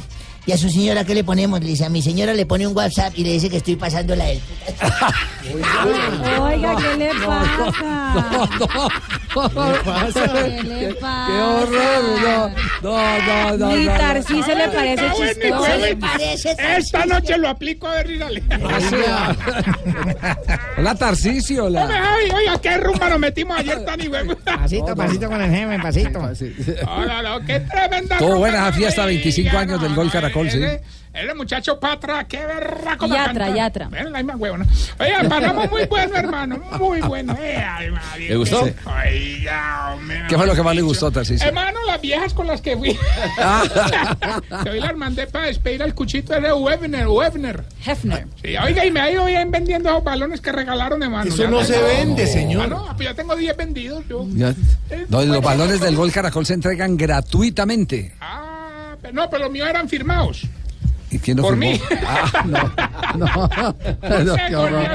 [0.50, 1.60] ¿Y a su señora qué le ponemos?
[1.60, 4.16] Le dice, a mi señora le pone un WhatsApp y le dice que estoy pasando
[4.16, 4.42] la él.
[6.42, 7.72] Oiga, ¿qué le pasa?
[9.32, 10.34] ¿Qué le pasa?
[11.28, 12.52] ¡Qué horror!
[12.82, 13.68] No, no, no.
[13.76, 13.98] Ni no, no.
[14.00, 15.58] Tarcisio le parece Ah, chistoso.
[15.60, 18.44] bueno, le parece Esta noche lo aplico a ver, dígale.
[20.78, 21.66] Hola, Tarcisio.
[21.66, 21.94] Hombre, Hola.
[22.02, 24.36] Javi, oiga, qué rumba nos metimos ayer tan y.
[24.44, 26.20] Pasito, pasito con el jefe, pasito.
[26.88, 30.62] Hola, no, qué tremenda rumba, buena esa fiesta, 25 años del Gol Caracol, sí.
[31.12, 33.50] Ese muchacho Patra, qué berraco Yatra.
[33.50, 33.90] Yatra.
[33.90, 34.66] Ven, la misma huevona.
[35.00, 37.36] Oiga, pasamos muy bueno, hermano, muy bueno.
[37.42, 38.30] Eh, ay, madre.
[38.30, 38.66] ¿Le gustó?
[38.66, 38.74] Sí.
[38.86, 41.48] Oiga, hombre, ¿Qué fue lo que más le gustó, Tarcisio?
[41.48, 42.90] Hermano, las viejas con las que fui.
[44.64, 47.64] que hoy las mandé para despedir al cuchito ese Webner, Webner.
[47.86, 48.28] Hefner.
[48.44, 51.28] Sí, oiga, y me ha ido bien vendiendo esos balones que regalaron, hermano.
[51.28, 52.64] Eso Ya no se vende, señor.
[52.66, 54.26] Ah, no, pues ya tengo 10 vendidos yo.
[54.36, 54.54] Ya-
[55.10, 58.14] No, los balones del Gol Caracol se entregan gratuitamente.
[58.20, 58.49] Ah,
[59.14, 60.44] no, pero los míos eran firmados.
[61.12, 61.72] ¿Y quién lo Por firmó?
[61.72, 61.82] mí.
[62.06, 62.72] Ah, no.
[64.10, 64.86] No, no, qué horror.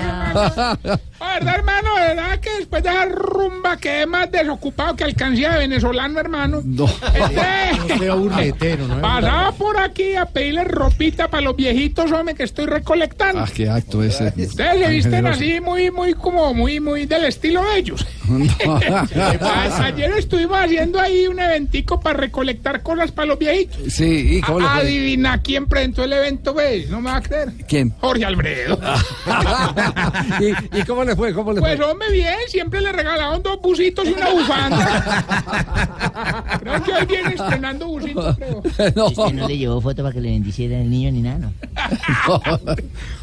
[1.25, 5.53] La verdad, hermano, de verdad que después de esa rumba quedé más desocupado que alcancía
[5.53, 6.61] de venezolano, hermano.
[6.64, 6.87] No.
[7.89, 9.01] No sea burletero, ¿no?
[9.01, 13.41] Pasaba por aquí a pedirle ropita para los viejitos, hombre, que estoy recolectando.
[13.43, 14.33] Ah, qué acto ese.
[14.37, 18.07] Ustedes se visten así muy, muy, como muy, muy del estilo de ellos.
[19.41, 23.81] A- Ayer estuvimos haciendo ahí un eventico para recolectar cosas para los viejitos.
[23.93, 24.81] Sí, ¿y cómo le fue?
[24.81, 26.89] Adivina quién presentó el evento, ¿ves?
[26.91, 27.53] No me va a creer.
[27.68, 27.91] ¿Quién?
[28.01, 28.79] Jorge Alfredo.
[30.41, 31.34] ¿Y, y cómo le fue?
[31.34, 31.90] ¿Cómo le Pues fue?
[31.90, 35.66] hombre, bien, siempre le regalaban dos busitos y una bufanda.
[36.60, 38.62] creo que hoy viene estrenando busitos, creo.
[38.94, 39.08] No.
[39.08, 41.52] Este no le llevó foto para que le bendiciera el niño ni nada, ¿no?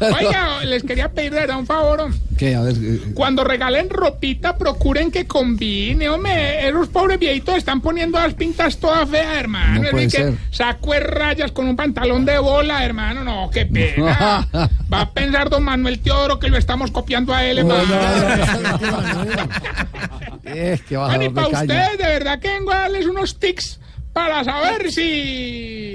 [0.00, 2.10] Oiga, les quería pedir de verdad un favor.
[2.36, 2.54] ¿Qué?
[2.54, 2.74] A ver.
[2.80, 6.68] eh, Cuando regalen ropita, procuren que combine, hombre.
[6.68, 9.82] Esos pobres viejitos están poniendo las pintas todas feas, hermano.
[9.82, 10.34] No puede Es que ser.
[10.50, 13.24] saco de rayas con un pantalón de bola, hermano.
[13.24, 14.48] No, qué pena.
[14.92, 17.81] Va a pensar don Manuel Teodoro que lo estamos copiando a él, hermano.
[20.44, 23.78] Es que Bueno, y bajador para ustedes, de verdad que vengo a darles unos tics
[24.12, 25.94] para saber si...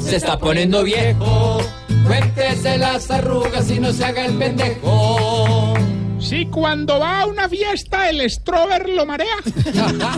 [0.00, 1.62] Se está poniendo viejo,
[2.06, 5.74] cuéntese las arrugas y no se haga el pendejo.
[6.20, 9.36] Si cuando va a una fiesta el strober lo marea.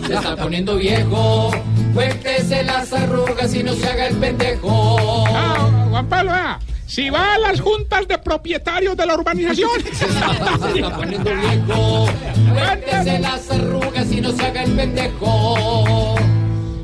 [0.07, 1.51] Se está poniendo viejo,
[1.95, 5.25] cuéntese las arrugas y no se haga el pendejo.
[5.29, 9.83] Ah, Juan Pablo, ah, si va a las juntas de propietarios de la urbanización.
[9.93, 12.09] Se está poniendo viejo,
[12.55, 16.17] cuéntese las arrugas y no se haga el pendejo.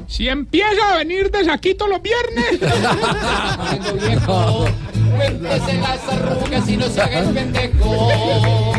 [0.08, 2.58] Si empieza a venir de saquito los viernes.
[3.56, 4.66] poniendo viejo,
[5.16, 8.72] cuéntese las arrugas y no se haga el pendejo.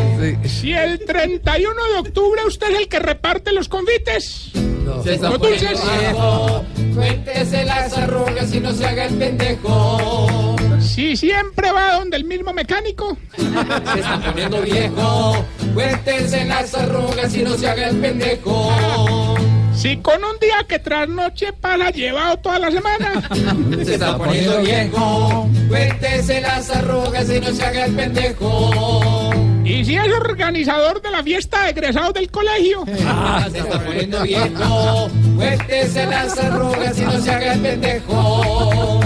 [0.44, 4.52] Si el 31 de octubre usted es el que reparte los convites.
[5.02, 5.80] Se está dulces.
[6.94, 10.53] cuéntese las arrugas y no se haga el pendejo.
[10.94, 13.18] Si siempre va donde el mismo mecánico.
[13.36, 19.34] Se está poniendo viejo, cuéntese las arrugas y no se haga el pendejo.
[19.74, 23.28] Si con un día que trasnoche para llevado toda la semana.
[23.84, 29.30] Se está poniendo viejo, cuéntese las arrugas y no se haga el pendejo.
[29.64, 32.84] Y si es organizador de la fiesta de egresados del colegio.
[33.50, 39.00] Se está poniendo viejo, cuéntese las arrugas y no se haga el pendejo.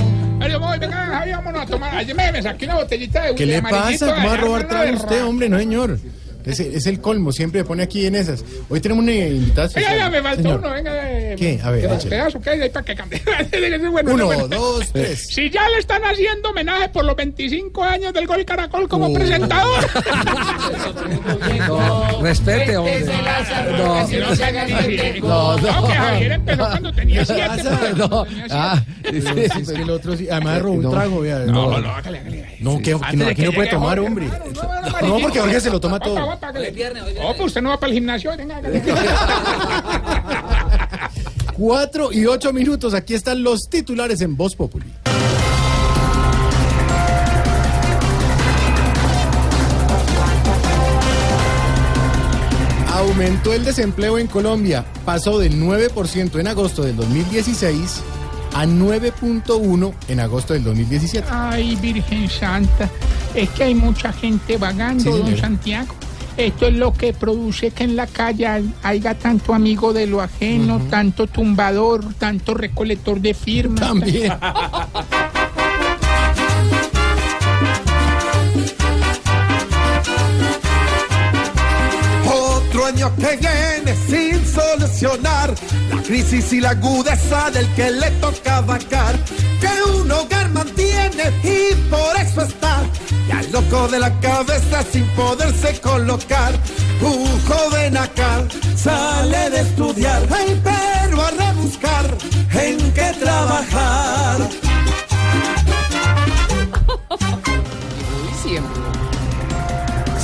[0.58, 1.94] Voy, venga, Javi, vámonos a tomar.
[1.96, 4.14] Ayer me, me saqué una botellita de ¿Qué le pasa?
[4.14, 5.48] ¿Cómo va a robar trago usted, hombre?
[5.48, 5.98] No, señor.
[6.48, 8.44] Es, es el colmo, siempre pone aquí en esas.
[8.70, 10.58] Hoy tenemos una invitada Venga, ya me faltó Señor.
[10.60, 11.10] uno, venga.
[11.10, 11.60] eh, ¿Qué?
[11.62, 13.22] A ver, pedazo, ¿qué hay ahí para que cambie?
[13.90, 14.48] Bueno, Uno, bueno.
[14.48, 15.26] dos, tres.
[15.28, 19.14] Si ya le están haciendo homenaje por los 25 años del Gol Caracol como Uh.
[19.14, 19.84] presentador.
[21.68, 23.00] No, respete, hombre.
[23.00, 23.12] No.
[23.76, 24.06] No,
[25.22, 25.58] no.
[25.58, 27.42] No, que Javier empezó cuando tenía siete.
[27.62, 27.96] pues.
[27.96, 30.90] No, ah, es que el otro sí, además robó un No.
[30.90, 31.38] trago, vea.
[31.40, 32.56] No, no, hágale, hágale.
[32.60, 34.26] No, que, no, aquí no puede tomar, hombre.
[35.02, 36.37] No, porque Jorge se lo toma todo.
[37.20, 38.30] No, pues usted no va para el gimnasio.
[38.36, 38.60] Venga.
[41.56, 42.94] Cuatro y ocho minutos.
[42.94, 44.92] Aquí están los titulares en Voz Populi.
[52.92, 54.84] Aumentó el desempleo en Colombia.
[55.04, 58.00] Pasó del 9% en agosto del 2016
[58.54, 61.26] a 9.1 en agosto del 2017.
[61.30, 62.90] Ay, Virgen Santa.
[63.34, 65.36] Es que hay mucha gente vagando, Sí, don.
[65.36, 65.94] Santiago.
[66.38, 68.46] Esto es lo que produce que en la calle
[68.84, 73.80] haya tanto amigo de lo ajeno, tanto tumbador, tanto recolector de firmas.
[73.80, 74.32] También.
[82.88, 85.54] año que viene sin solucionar
[85.90, 89.14] la crisis y la agudeza del que le toca vacar.
[89.60, 92.82] Que un hogar mantiene y por eso está
[93.28, 96.54] ya loco de la cabeza sin poderse colocar.
[97.00, 102.16] Un joven acá sale de estudiar, ay, pero a rebuscar
[102.54, 104.38] en qué trabajar.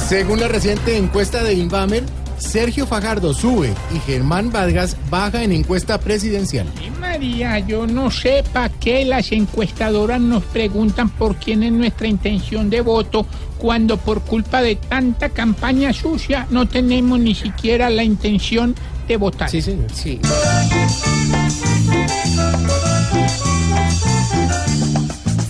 [0.09, 2.05] Según la reciente encuesta de Invamer,
[2.55, 6.69] Sergio Fajardo sube y Germán Vargas baja en encuesta presidencial.
[7.01, 12.71] María, yo no sé para qué las encuestadoras nos preguntan por quién es nuestra intención
[12.71, 13.27] de voto
[13.59, 18.77] cuando por culpa de tanta campaña sucia no tenemos ni siquiera la intención
[19.09, 19.51] de votar.
[19.51, 19.91] Sí, señor.
[19.93, 20.21] Sí.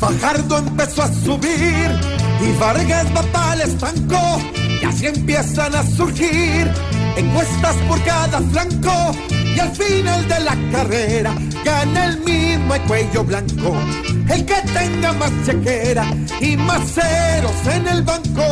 [0.01, 1.91] Fajardo empezó a subir
[2.41, 4.41] y Vargas va para el estanco
[4.81, 9.13] y así empiezan a surgir encuestas por cada flanco
[9.55, 11.35] y al final de la carrera
[11.65, 13.77] gana el mismo el cuello blanco
[14.29, 16.07] el que tenga más chequera
[16.41, 18.43] y más ceros en el banco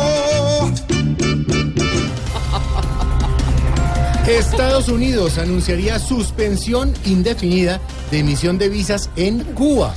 [4.27, 9.93] Estados Unidos anunciaría suspensión indefinida de emisión de visas en Cuba.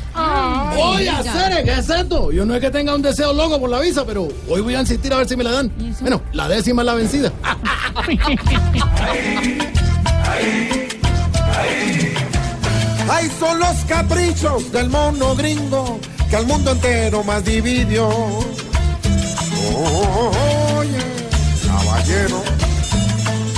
[0.77, 2.31] Oye, hacer ¿qué es esto?
[2.33, 4.81] Yo no es que tenga un deseo loco por la visa, pero hoy voy a
[4.81, 5.73] insistir a ver si me la dan.
[6.01, 7.33] Bueno, la décima es la vencida.
[13.09, 18.09] Ahí son los caprichos del mono gringo que al mundo entero más dividió.
[20.79, 20.99] Oye,
[21.67, 22.43] caballero,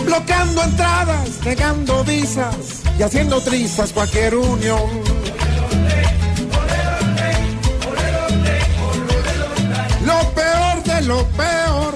[0.05, 5.08] bloqueando entradas, negando visas y haciendo trizas cualquier unión.
[10.19, 11.95] Lo peor de lo peor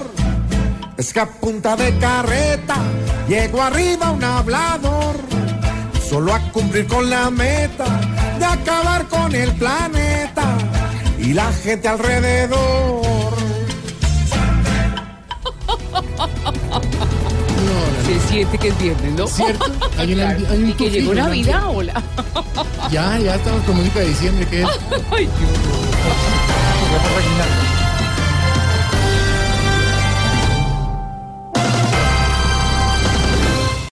[0.97, 2.77] es que a punta de carreta
[3.29, 5.17] llegó arriba un hablador
[6.09, 7.85] solo a cumplir con la meta
[8.39, 10.45] de acabar con el planeta
[11.19, 13.03] y la gente alrededor.
[18.07, 19.27] Se siente que es viernes, ¿no?
[19.27, 19.65] ¿Cierto?
[19.99, 22.01] Hay un- hay un y que llegó Navidad, hola.
[22.91, 24.69] Ya, ya estamos música de diciembre, que es.
[25.13, 25.33] Ay, Dios.